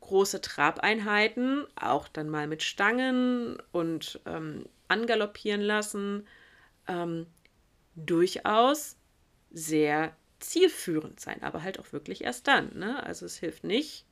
große 0.00 0.40
Trabeinheiten, 0.40 1.66
auch 1.76 2.08
dann 2.08 2.28
mal 2.28 2.46
mit 2.46 2.62
Stangen 2.62 3.58
und 3.72 4.20
ähm, 4.26 4.66
angaloppieren 4.88 5.60
lassen, 5.60 6.26
ähm, 6.86 7.26
durchaus 7.94 8.96
sehr 9.50 10.16
zielführend 10.40 11.20
sein, 11.20 11.42
aber 11.42 11.62
halt 11.62 11.78
auch 11.78 11.92
wirklich 11.92 12.24
erst 12.24 12.46
dann. 12.46 12.76
Ne? 12.78 13.02
Also 13.04 13.26
es 13.26 13.38
hilft 13.38 13.64
nicht, 13.64 14.04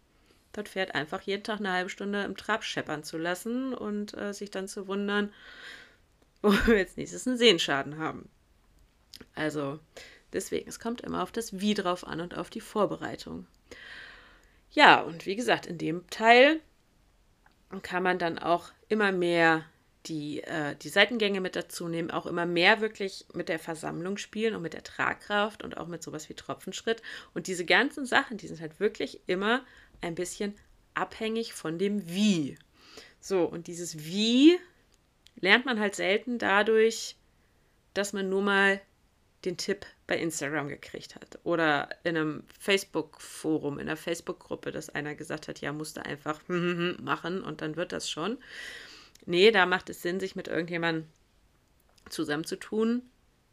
das 0.53 0.69
Pferd 0.69 0.95
einfach 0.95 1.21
jeden 1.23 1.43
Tag 1.43 1.61
eine 1.61 1.73
halbe 1.73 1.91
Stunde 1.91 2.25
im 2.25 2.37
Trab 2.37 2.65
scheppern 2.65 3.05
zu 3.05 3.19
lassen 3.19 3.75
und 3.75 4.17
äh, 4.17 4.33
sich 4.33 4.51
dann 4.51 4.69
zu 4.69 4.89
wundern, 4.89 5.33
wo 6.43 6.53
wir 6.67 6.77
jetzt 6.77 6.97
nächstes 6.97 7.27
einen 7.27 7.39
Sehenschaden 7.39 7.99
haben. 7.99 8.29
Also 9.35 9.79
deswegen, 10.33 10.69
es 10.69 10.81
kommt 10.81 11.01
immer 11.01 11.23
auf 11.23 11.33
das 11.33 11.61
Wie 11.61 11.75
drauf 11.75 12.07
an 12.07 12.21
und 12.21 12.37
auf 12.37 12.51
die 12.51 12.61
Vorbereitung. 12.61 13.47
Ja, 14.71 15.01
und 15.01 15.27
wie 15.27 15.37
gesagt, 15.37 15.67
in 15.67 15.79
dem 15.79 16.09
Teil 16.11 16.61
kann 17.83 18.03
man 18.03 18.19
dann 18.19 18.39
auch 18.39 18.71
immer 18.89 19.13
mehr 19.13 19.65
die, 20.07 20.43
äh, 20.43 20.77
die 20.77 20.89
Seitengänge 20.89 21.41
mit 21.41 21.57
dazu 21.57 21.89
nehmen, 21.89 22.11
auch 22.11 22.27
immer 22.27 22.47
mehr 22.47 22.81
wirklich 22.81 23.27
mit 23.35 23.49
der 23.49 23.59
Versammlung 23.59 24.17
spielen 24.17 24.55
und 24.55 24.63
mit 24.63 24.75
der 24.75 24.85
Tragkraft 24.85 25.65
und 25.65 25.77
auch 25.77 25.89
mit 25.89 26.03
sowas 26.03 26.29
wie 26.29 26.35
Tropfenschritt. 26.35 27.03
Und 27.35 27.47
diese 27.47 27.65
ganzen 27.65 28.07
Sachen, 28.07 28.37
die 28.37 28.49
sind 28.49 28.61
halt 28.61 28.79
wirklich 28.81 29.21
immer 29.27 29.65
ein 30.01 30.15
bisschen 30.15 30.55
abhängig 30.95 31.53
von 31.55 31.79
dem 31.79 32.09
Wie. 32.09 32.59
So, 33.21 33.45
und 33.45 33.67
dieses 33.67 34.05
Wie 34.05 34.59
lernt 35.41 35.67
man 35.67 35.81
halt 35.81 35.95
selten 35.95 36.39
dadurch, 36.39 37.17
dass 37.95 38.13
man 38.13 38.29
nur 38.29 38.43
mal 38.43 38.81
den 39.45 39.57
Tipp 39.57 39.87
bei 40.07 40.19
Instagram 40.19 40.69
gekriegt 40.69 41.15
hat 41.15 41.39
oder 41.45 41.89
in 42.05 42.17
einem 42.17 42.45
Facebook-Forum, 42.59 43.79
in 43.79 43.89
einer 43.89 43.97
Facebook-Gruppe, 43.97 44.73
dass 44.73 44.91
einer 44.91 45.15
gesagt 45.15 45.49
hat, 45.49 45.61
ja, 45.61 45.73
musste 45.73 46.05
einfach 46.05 46.41
machen 46.49 47.43
und 47.43 47.61
dann 47.61 47.77
wird 47.77 47.93
das 47.93 48.09
schon. 48.11 48.39
Nee, 49.27 49.51
da 49.51 49.67
macht 49.67 49.91
es 49.91 50.03
Sinn, 50.03 50.21
sich 50.21 50.37
mit 50.37 50.49
irgendjemandem 50.49 51.09
zusammenzutun, 52.09 53.03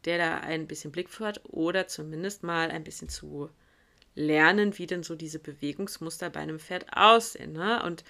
der 0.04 0.18
da 0.18 0.38
ein 0.38 0.66
bisschen 0.66 0.92
Blick 0.92 1.10
für 1.10 1.26
hat 1.26 1.40
oder 1.44 1.88
zumindest 1.88 2.42
mal 2.42 2.70
ein 2.70 2.84
bisschen 2.84 3.08
zu 3.08 3.50
lernen, 4.14 4.78
wie 4.78 4.86
denn 4.86 5.02
so 5.02 5.16
diese 5.16 5.40
Bewegungsmuster 5.40 6.30
bei 6.30 6.40
einem 6.40 6.60
Pferd 6.60 6.86
aussehen. 6.96 7.52
Ne? 7.52 7.82
Und 7.82 8.04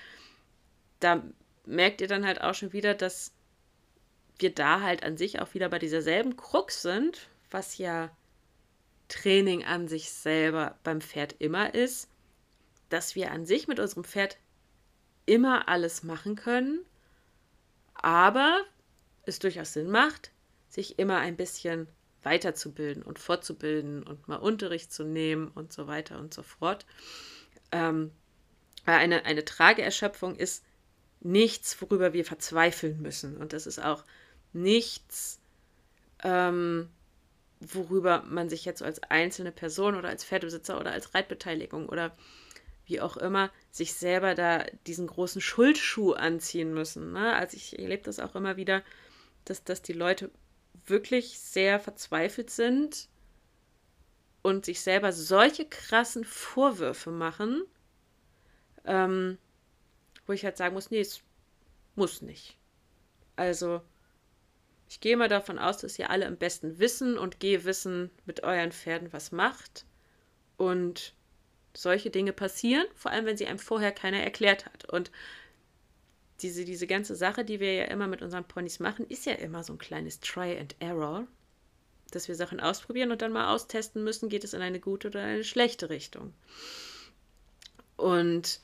da 1.01 1.23
merkt 1.65 2.01
ihr 2.01 2.09
dann 2.09 2.27
halt 2.27 2.41
auch 2.43 2.55
schon 2.55 2.73
wieder, 2.73 2.95
dass 2.95 3.33
wir 4.39 4.55
da 4.55 4.81
halt 4.81 5.03
an 5.03 5.17
sich 5.17 5.41
auch 5.41 5.55
wieder 5.55 5.69
bei 5.69 5.79
dieser 5.79 6.03
selben 6.03 6.37
Krux 6.37 6.83
sind, 6.83 7.29
was 7.51 7.79
ja 7.79 8.11
Training 9.09 9.65
an 9.65 9.89
sich 9.89 10.11
selber 10.11 10.79
beim 10.83 11.01
Pferd 11.01 11.37
immer 11.39 11.75
ist, 11.75 12.09
dass 12.89 13.15
wir 13.15 13.31
an 13.31 13.47
sich 13.47 13.69
mit 13.69 13.79
unserem 13.79 14.05
Pferd 14.05 14.39
immer 15.27 15.69
alles 15.69 16.03
machen 16.03 16.37
können, 16.37 16.85
aber 17.95 18.65
es 19.27 19.39
durchaus 19.39 19.73
Sinn 19.73 19.91
macht, 19.91 20.31
sich 20.69 20.99
immer 20.99 21.19
ein 21.19 21.37
bisschen 21.37 21.89
weiterzubilden 22.23 23.03
und 23.03 23.19
fortzubilden 23.19 24.03
und 24.03 24.29
mal 24.29 24.37
Unterricht 24.37 24.93
zu 24.93 25.05
nehmen 25.05 25.49
und 25.49 25.73
so 25.73 25.87
weiter 25.87 26.19
und 26.19 26.33
so 26.33 26.43
fort. 26.43 26.87
Ähm, 27.71 28.11
eine, 28.87 29.25
eine 29.25 29.45
Trageerschöpfung 29.45 30.37
ist 30.37 30.65
nichts, 31.21 31.81
worüber 31.81 32.13
wir 32.13 32.25
verzweifeln 32.25 33.01
müssen. 33.01 33.37
Und 33.37 33.53
das 33.53 33.67
ist 33.67 33.79
auch 33.79 34.05
nichts, 34.53 35.41
ähm, 36.23 36.91
worüber 37.61 38.23
man 38.27 38.49
sich 38.49 38.65
jetzt 38.65 38.83
als 38.83 39.03
einzelne 39.05 39.53
Person 39.53 39.95
oder 39.95 40.09
als 40.09 40.25
Pferdebesitzer 40.25 40.79
oder 40.79 40.93
als 40.93 41.15
Reitbeteiligung 41.15 41.89
oder 41.89 42.15
wie 42.87 43.01
auch 43.01 43.17
immer, 43.17 43.51
sich 43.71 43.95
selber 43.95 44.35
da 44.35 44.65
diesen 44.87 45.07
großen 45.07 45.41
Schuldschuh 45.41 46.13
anziehen 46.13 46.75
müssen. 46.75 47.13
Ne? 47.13 47.35
Also 47.35 47.57
ich 47.57 47.79
erlebe 47.79 48.03
das 48.03 48.21
auch 48.21 48.35
immer 48.35 48.57
wieder, 48.57 48.83
dass, 49.45 49.65
dass 49.65 49.83
die 49.83 49.93
Leute 49.93 50.31
wirklich 50.87 51.39
sehr 51.39 51.81
verzweifelt 51.81 52.51
sind 52.51 53.09
und 54.43 54.67
sich 54.67 54.83
selber 54.83 55.13
solche 55.13 55.65
krassen 55.65 56.25
Vorwürfe 56.25 57.11
machen, 57.11 57.65
ähm, 58.85 59.39
wo 60.27 60.33
ich 60.33 60.45
halt 60.45 60.59
sagen 60.59 60.75
muss, 60.75 60.91
nee, 60.91 61.01
es 61.01 61.23
muss 61.95 62.21
nicht. 62.21 62.59
Also, 63.37 63.81
ich 64.89 65.01
gehe 65.01 65.17
mal 65.17 65.29
davon 65.29 65.59
aus, 65.59 65.79
dass 65.79 65.99
ihr 65.99 66.11
alle 66.11 66.27
am 66.27 66.37
besten 66.37 66.79
wissen 66.79 67.17
und 67.19 67.41
gehe 67.41 67.65
wissen 67.65 68.11
mit 68.27 68.43
euren 68.43 68.73
Pferden, 68.73 69.13
was 69.13 69.33
macht. 69.33 69.87
Und 70.57 71.15
solche 71.77 72.11
Dinge 72.11 72.33
passieren, 72.33 72.87
vor 72.95 73.11
allem 73.11 73.27
wenn 73.27 73.37
sie 73.37 73.47
einem 73.47 73.59
vorher 73.59 73.93
keiner 73.93 74.23
erklärt 74.23 74.67
hat. 74.67 74.89
Und 74.91 75.11
diese, 76.41 76.65
diese 76.65 76.87
ganze 76.87 77.15
Sache, 77.17 77.45
die 77.45 77.61
wir 77.61 77.75
ja 77.75 77.85
immer 77.85 78.07
mit 78.07 78.23
unseren 78.23 78.45
Ponys 78.45 78.81
machen, 78.81 79.07
ist 79.09 79.27
ja 79.27 79.35
immer 79.35 79.63
so 79.65 79.73
ein 79.73 79.79
kleines 79.79 80.21
Try 80.21 80.59
and 80.59 80.75
Error, 80.79 81.27
dass 82.11 82.29
wir 82.29 82.35
Sachen 82.35 82.61
ausprobieren 82.61 83.13
und 83.13 83.23
dann 83.23 83.33
mal 83.33 83.53
austesten 83.53 84.05
müssen, 84.05 84.29
geht 84.29 84.45
es 84.45 84.55
in 84.55 84.63
eine 84.63 84.81
gute 84.81 85.09
oder 85.09 85.23
eine 85.23 85.45
schlechte 85.45 85.91
Richtung. 85.91 86.33
Und 87.97 88.61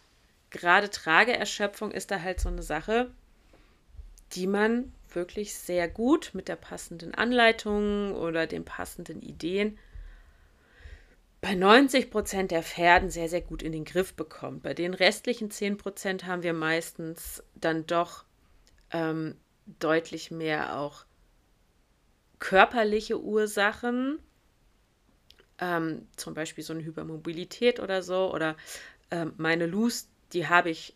gerade 0.50 0.90
Trageerschöpfung 0.90 1.92
ist 1.92 2.10
da 2.10 2.20
halt 2.20 2.40
so 2.40 2.48
eine 2.48 2.62
Sache, 2.62 3.10
die 4.32 4.46
man 4.46 4.92
wirklich 5.12 5.54
sehr 5.54 5.88
gut 5.88 6.30
mit 6.34 6.48
der 6.48 6.56
passenden 6.56 7.14
Anleitung 7.14 8.14
oder 8.14 8.46
den 8.46 8.64
passenden 8.64 9.22
Ideen 9.22 9.78
bei 11.40 11.54
90 11.54 12.10
Prozent 12.10 12.50
der 12.50 12.62
Pferden 12.62 13.10
sehr, 13.10 13.28
sehr 13.28 13.40
gut 13.40 13.62
in 13.62 13.72
den 13.72 13.84
Griff 13.84 14.14
bekommt. 14.14 14.62
Bei 14.62 14.74
den 14.74 14.94
restlichen 14.94 15.50
10 15.50 15.78
Prozent 15.78 16.26
haben 16.26 16.42
wir 16.42 16.52
meistens 16.52 17.42
dann 17.54 17.86
doch 17.86 18.24
ähm, 18.90 19.36
deutlich 19.78 20.30
mehr 20.30 20.78
auch 20.78 21.04
körperliche 22.38 23.20
Ursachen, 23.20 24.18
ähm, 25.58 26.08
zum 26.16 26.34
Beispiel 26.34 26.64
so 26.64 26.72
eine 26.72 26.84
Hypermobilität 26.84 27.80
oder 27.80 28.02
so, 28.02 28.32
oder 28.34 28.56
ähm, 29.10 29.34
meine 29.36 29.66
Luz, 29.66 30.08
die 30.32 30.48
habe 30.48 30.70
ich 30.70 30.94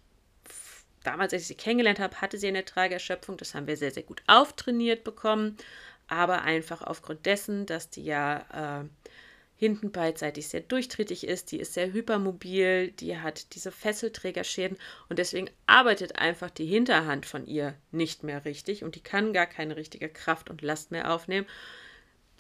damals, 1.05 1.33
als 1.33 1.43
ich 1.43 1.49
sie 1.49 1.55
kennengelernt 1.55 2.01
habe, 2.01 2.21
hatte 2.21 2.39
sie 2.39 2.49
eine 2.49 2.65
Tragerschöpfung. 2.65 3.37
Das 3.37 3.55
haben 3.55 3.67
wir 3.67 3.77
sehr, 3.77 3.93
sehr 3.93 4.03
gut 4.03 4.23
auftrainiert 4.27 5.05
bekommen. 5.05 5.57
Aber 6.07 6.43
einfach 6.43 6.83
aufgrund 6.83 7.25
dessen, 7.25 7.67
dass 7.67 7.89
die 7.89 8.05
ja 8.05 8.81
äh, 8.83 8.85
hinten 9.57 9.93
beidseitig 9.93 10.49
sehr 10.49 10.61
durchtrittig 10.61 11.27
ist, 11.27 11.53
die 11.53 11.61
ist 11.61 11.75
sehr 11.75 11.93
hypermobil, 11.93 12.91
die 12.91 13.19
hat 13.19 13.55
diese 13.55 13.71
Fesselträgerschäden 13.71 14.77
und 15.09 15.19
deswegen 15.19 15.49
arbeitet 15.67 16.17
einfach 16.17 16.51
die 16.51 16.67
Hinterhand 16.67 17.25
von 17.25 17.47
ihr 17.47 17.75
nicht 17.93 18.25
mehr 18.25 18.45
richtig 18.45 18.83
und 18.83 18.97
die 18.97 19.03
kann 19.03 19.33
gar 19.33 19.47
keine 19.47 19.77
richtige 19.77 20.09
Kraft 20.09 20.51
und 20.51 20.63
Last 20.63 20.91
mehr 20.91 21.13
aufnehmen, 21.13 21.47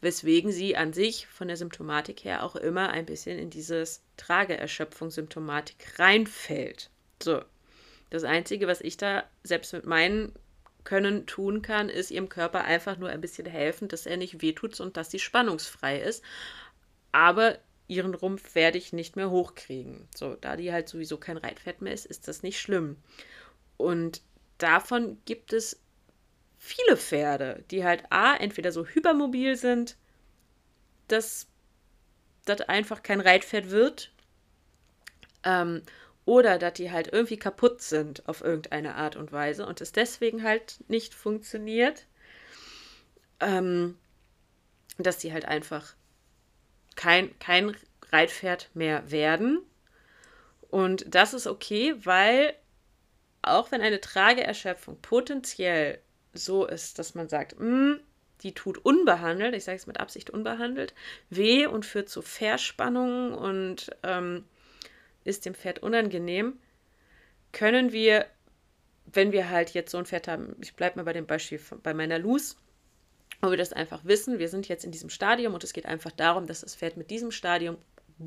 weswegen 0.00 0.50
sie 0.50 0.76
an 0.76 0.92
sich 0.92 1.26
von 1.28 1.48
der 1.48 1.56
Symptomatik 1.56 2.24
her 2.24 2.42
auch 2.42 2.56
immer 2.56 2.90
ein 2.90 3.06
bisschen 3.06 3.38
in 3.38 3.50
dieses 3.50 4.02
Trageerschöpfungssymptomatik 4.16 5.98
reinfällt. 5.98 6.90
So, 7.22 7.42
das 8.10 8.24
Einzige, 8.24 8.66
was 8.66 8.80
ich 8.80 8.96
da 8.96 9.24
selbst 9.44 9.72
mit 9.72 9.86
meinen 9.86 10.32
Können 10.82 11.26
tun 11.26 11.62
kann, 11.62 11.88
ist 11.88 12.10
ihrem 12.10 12.28
Körper 12.28 12.64
einfach 12.64 12.98
nur 12.98 13.08
ein 13.08 13.22
bisschen 13.22 13.46
helfen, 13.46 13.88
dass 13.88 14.04
er 14.04 14.18
nicht 14.18 14.42
wehtut 14.42 14.78
und 14.80 14.98
dass 14.98 15.10
sie 15.10 15.18
spannungsfrei 15.18 15.98
ist 15.98 16.22
aber 17.14 17.58
ihren 17.86 18.12
Rumpf 18.12 18.56
werde 18.56 18.76
ich 18.76 18.92
nicht 18.92 19.14
mehr 19.14 19.30
hochkriegen. 19.30 20.08
So, 20.16 20.34
da 20.34 20.56
die 20.56 20.72
halt 20.72 20.88
sowieso 20.88 21.16
kein 21.16 21.36
Reitfett 21.36 21.80
mehr 21.80 21.92
ist, 21.92 22.06
ist 22.06 22.26
das 22.26 22.42
nicht 22.42 22.60
schlimm. 22.60 22.96
Und 23.76 24.20
davon 24.58 25.18
gibt 25.24 25.52
es 25.52 25.80
viele 26.58 26.96
Pferde, 26.96 27.62
die 27.70 27.84
halt 27.84 28.02
A, 28.10 28.34
entweder 28.34 28.72
so 28.72 28.84
hypermobil 28.84 29.54
sind, 29.54 29.96
dass 31.06 31.46
das 32.46 32.62
einfach 32.62 33.04
kein 33.04 33.20
Reitpferd 33.20 33.70
wird, 33.70 34.10
ähm, 35.44 35.82
oder 36.24 36.58
dass 36.58 36.72
die 36.72 36.90
halt 36.90 37.12
irgendwie 37.12 37.36
kaputt 37.36 37.80
sind 37.80 38.28
auf 38.28 38.40
irgendeine 38.40 38.96
Art 38.96 39.14
und 39.14 39.30
Weise 39.30 39.66
und 39.66 39.80
es 39.80 39.92
deswegen 39.92 40.42
halt 40.42 40.82
nicht 40.88 41.14
funktioniert, 41.14 42.06
ähm, 43.38 43.98
dass 44.98 45.18
die 45.18 45.32
halt 45.32 45.44
einfach 45.44 45.94
kein, 46.96 47.38
kein 47.38 47.76
Reitpferd 48.12 48.70
mehr 48.74 49.10
werden. 49.10 49.60
Und 50.70 51.04
das 51.14 51.34
ist 51.34 51.46
okay, 51.46 51.94
weil 52.04 52.54
auch 53.42 53.70
wenn 53.70 53.80
eine 53.80 54.00
Trageerschöpfung 54.00 55.00
potenziell 55.00 56.00
so 56.32 56.66
ist, 56.66 56.98
dass 56.98 57.14
man 57.14 57.28
sagt, 57.28 57.58
mm, 57.58 57.94
die 58.42 58.52
tut 58.52 58.78
unbehandelt, 58.78 59.54
ich 59.54 59.64
sage 59.64 59.76
es 59.76 59.86
mit 59.86 60.00
Absicht 60.00 60.30
unbehandelt, 60.30 60.94
weh 61.30 61.66
und 61.66 61.86
führt 61.86 62.08
zu 62.08 62.22
Verspannungen 62.22 63.32
und 63.32 63.90
ähm, 64.02 64.44
ist 65.24 65.46
dem 65.46 65.54
Pferd 65.54 65.78
unangenehm, 65.80 66.58
können 67.52 67.92
wir, 67.92 68.26
wenn 69.06 69.32
wir 69.32 69.48
halt 69.48 69.70
jetzt 69.70 69.92
so 69.92 69.98
ein 69.98 70.06
Pferd 70.06 70.28
haben, 70.28 70.56
ich 70.60 70.74
bleibe 70.74 70.96
mal 70.96 71.04
bei 71.04 71.12
dem 71.12 71.26
Beispiel 71.26 71.58
von, 71.58 71.80
bei 71.80 71.94
meiner 71.94 72.18
Luz, 72.18 72.56
wo 73.44 73.50
wir 73.50 73.58
das 73.58 73.72
einfach 73.72 74.04
wissen, 74.04 74.38
wir 74.38 74.48
sind 74.48 74.68
jetzt 74.68 74.84
in 74.84 74.90
diesem 74.90 75.10
Stadium 75.10 75.54
und 75.54 75.62
es 75.64 75.72
geht 75.72 75.86
einfach 75.86 76.12
darum, 76.12 76.46
dass 76.46 76.62
das 76.62 76.74
Pferd 76.74 76.96
mit 76.96 77.10
diesem 77.10 77.30
Stadium 77.30 77.76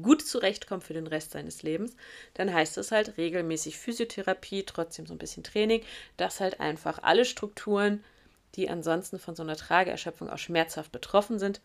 gut 0.02 0.22
zurechtkommt 0.22 0.84
für 0.84 0.94
den 0.94 1.08
Rest 1.08 1.32
seines 1.32 1.64
Lebens, 1.64 1.96
dann 2.34 2.54
heißt 2.54 2.78
es 2.78 2.92
halt 2.92 3.18
regelmäßig 3.18 3.78
Physiotherapie, 3.78 4.64
trotzdem 4.64 5.06
so 5.06 5.14
ein 5.14 5.18
bisschen 5.18 5.44
Training, 5.44 5.82
dass 6.18 6.40
halt 6.40 6.60
einfach 6.60 7.00
alle 7.04 7.26
Strukturen, 7.26 8.04
die 8.56 8.70
ansonsten 8.70 9.18
von 9.18 9.36
so 9.36 9.44
einer 9.44 9.56
Trageerschöpfung 9.56 10.30
auch 10.30 10.38
schmerzhaft 10.38 10.92
betroffen 10.92 11.40
sind, 11.40 11.62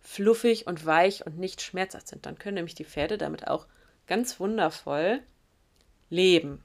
fluffig 0.00 0.66
und 0.66 0.84
weich 0.84 1.26
und 1.26 1.38
nicht 1.38 1.62
schmerzhaft 1.62 2.08
sind. 2.08 2.26
Dann 2.26 2.38
können 2.38 2.56
nämlich 2.56 2.74
die 2.74 2.84
Pferde 2.84 3.18
damit 3.18 3.48
auch 3.48 3.66
ganz 4.06 4.38
wundervoll 4.40 5.20
leben. 6.10 6.62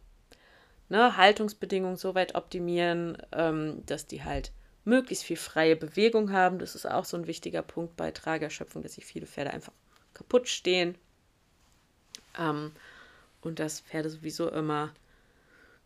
Ne, 0.90 1.18
Haltungsbedingungen 1.18 1.98
so 1.98 2.14
weit 2.14 2.36
optimieren, 2.36 3.18
ähm, 3.32 3.84
dass 3.86 4.06
die 4.06 4.24
halt 4.24 4.52
möglichst 4.86 5.24
viel 5.24 5.38
freie 5.38 5.76
Bewegung 5.76 6.32
haben. 6.32 6.60
Das 6.60 6.76
ist 6.76 6.86
auch 6.86 7.06
so 7.06 7.18
ein 7.18 7.28
wichtiger 7.28 7.62
Punkt 7.62 7.96
bei 7.96 8.12
Tragerschöpfung, 8.12 8.84
dass 8.84 8.94
sich 8.94 9.06
viele 9.06 9.28
Pferde 9.28 9.52
einfach 9.52 9.74
kaputt 10.14 10.48
stehen. 10.48 10.96
Ähm, 12.38 12.72
und 13.42 13.60
dass 13.60 13.82
Pferde 13.82 14.10
sowieso 14.10 14.50
immer 14.50 14.94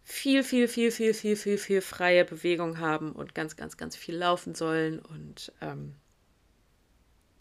viel, 0.04 0.44
viel, 0.44 0.68
viel, 0.68 0.92
viel, 0.92 1.14
viel, 1.14 1.36
viel, 1.36 1.58
viel 1.58 1.82
freie 1.82 2.24
Bewegung 2.24 2.80
haben 2.80 3.12
und 3.12 3.36
ganz, 3.36 3.56
ganz, 3.56 3.78
ganz 3.78 3.96
viel 3.96 4.16
laufen 4.16 4.56
sollen. 4.56 5.00
Und 5.00 5.52
ähm, 5.62 5.96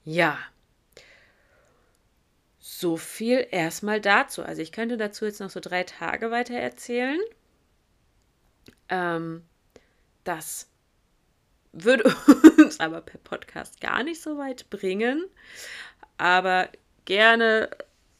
ja, 0.04 0.38
so 2.58 2.96
viel 2.96 3.46
erstmal 3.50 4.00
dazu. 4.00 4.42
Also 4.42 4.62
ich 4.62 4.72
könnte 4.72 4.96
dazu 4.96 5.24
jetzt 5.24 5.40
noch 5.40 5.50
so 5.50 5.60
drei 5.60 5.84
Tage 5.84 6.30
weiter 6.30 6.54
erzählen. 6.54 7.20
Ähm, 8.88 9.44
das 10.24 10.68
würde 11.84 12.04
uns 12.58 12.80
aber 12.80 13.00
per 13.00 13.18
Podcast 13.18 13.80
gar 13.80 14.02
nicht 14.02 14.22
so 14.22 14.38
weit 14.38 14.68
bringen. 14.70 15.24
Aber 16.18 16.68
gerne, 17.04 17.70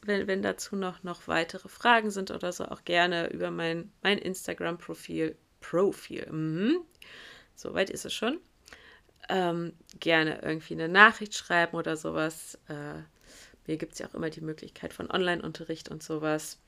wenn, 0.01 0.27
wenn 0.27 0.41
dazu 0.41 0.75
noch, 0.75 1.03
noch 1.03 1.27
weitere 1.27 1.69
Fragen 1.69 2.11
sind 2.11 2.31
oder 2.31 2.51
so, 2.51 2.65
auch 2.65 2.83
gerne 2.83 3.31
über 3.31 3.51
mein, 3.51 3.91
mein 4.01 4.17
Instagram-Profil. 4.17 5.35
Profil. 5.59 6.27
Mhm. 6.31 6.79
Soweit 7.55 7.89
ist 7.89 8.05
es 8.05 8.13
schon. 8.13 8.39
Ähm, 9.29 9.73
gerne 9.99 10.41
irgendwie 10.41 10.75
eine 10.75 10.87
Nachricht 10.87 11.35
schreiben 11.35 11.75
oder 11.75 11.97
sowas. 11.97 12.57
Äh, 12.69 13.01
mir 13.65 13.77
gibt 13.77 13.93
es 13.93 13.99
ja 13.99 14.07
auch 14.07 14.13
immer 14.13 14.29
die 14.29 14.41
Möglichkeit 14.41 14.93
von 14.93 15.11
Online-Unterricht 15.11 15.89
und 15.89 16.03
sowas. 16.03 16.59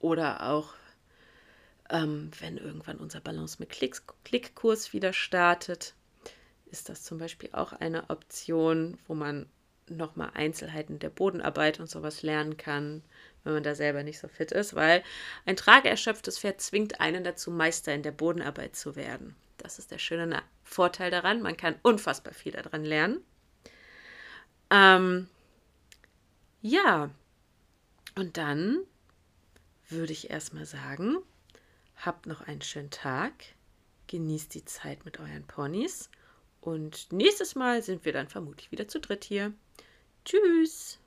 Oder 0.00 0.48
auch 0.48 0.74
ähm, 1.90 2.30
wenn 2.40 2.56
irgendwann 2.56 2.98
unser 2.98 3.20
Balance 3.20 3.56
mit 3.58 3.70
Klicks, 3.70 4.04
Klickkurs 4.24 4.92
wieder 4.92 5.12
startet, 5.12 5.94
ist 6.66 6.88
das 6.88 7.02
zum 7.02 7.18
Beispiel 7.18 7.50
auch 7.52 7.72
eine 7.72 8.08
Option, 8.10 8.98
wo 9.06 9.14
man 9.14 9.46
nochmal 9.88 10.30
Einzelheiten 10.34 10.98
der 10.98 11.10
Bodenarbeit 11.10 11.80
und 11.80 11.90
sowas 11.90 12.22
lernen 12.22 12.56
kann, 12.56 13.02
wenn 13.44 13.54
man 13.54 13.62
da 13.62 13.74
selber 13.74 14.02
nicht 14.02 14.18
so 14.18 14.28
fit 14.28 14.52
ist, 14.52 14.74
weil 14.74 15.02
ein 15.44 15.56
trageerschöpftes 15.56 16.38
Pferd 16.38 16.60
zwingt 16.60 17.00
einen 17.00 17.24
dazu, 17.24 17.50
Meister 17.50 17.92
in 17.92 18.02
der 18.02 18.12
Bodenarbeit 18.12 18.76
zu 18.76 18.96
werden. 18.96 19.36
Das 19.58 19.78
ist 19.78 19.90
der 19.90 19.98
schöne 19.98 20.42
Vorteil 20.64 21.10
daran. 21.10 21.42
Man 21.42 21.56
kann 21.56 21.74
unfassbar 21.82 22.32
viel 22.32 22.52
daran 22.52 22.84
lernen. 22.84 23.22
Ähm, 24.70 25.28
ja, 26.62 27.10
und 28.14 28.36
dann 28.36 28.78
würde 29.88 30.12
ich 30.12 30.30
erstmal 30.30 30.64
sagen, 30.64 31.18
Habt 32.04 32.26
noch 32.26 32.40
einen 32.40 32.62
schönen 32.62 32.90
Tag. 32.90 33.32
Genießt 34.08 34.54
die 34.54 34.64
Zeit 34.64 35.04
mit 35.04 35.20
euren 35.20 35.46
Ponys. 35.46 36.10
Und 36.60 37.12
nächstes 37.12 37.54
Mal 37.54 37.80
sind 37.80 38.04
wir 38.04 38.12
dann 38.12 38.28
vermutlich 38.28 38.72
wieder 38.72 38.88
zu 38.88 38.98
dritt 38.98 39.22
hier. 39.22 39.52
Tschüss. 40.24 40.98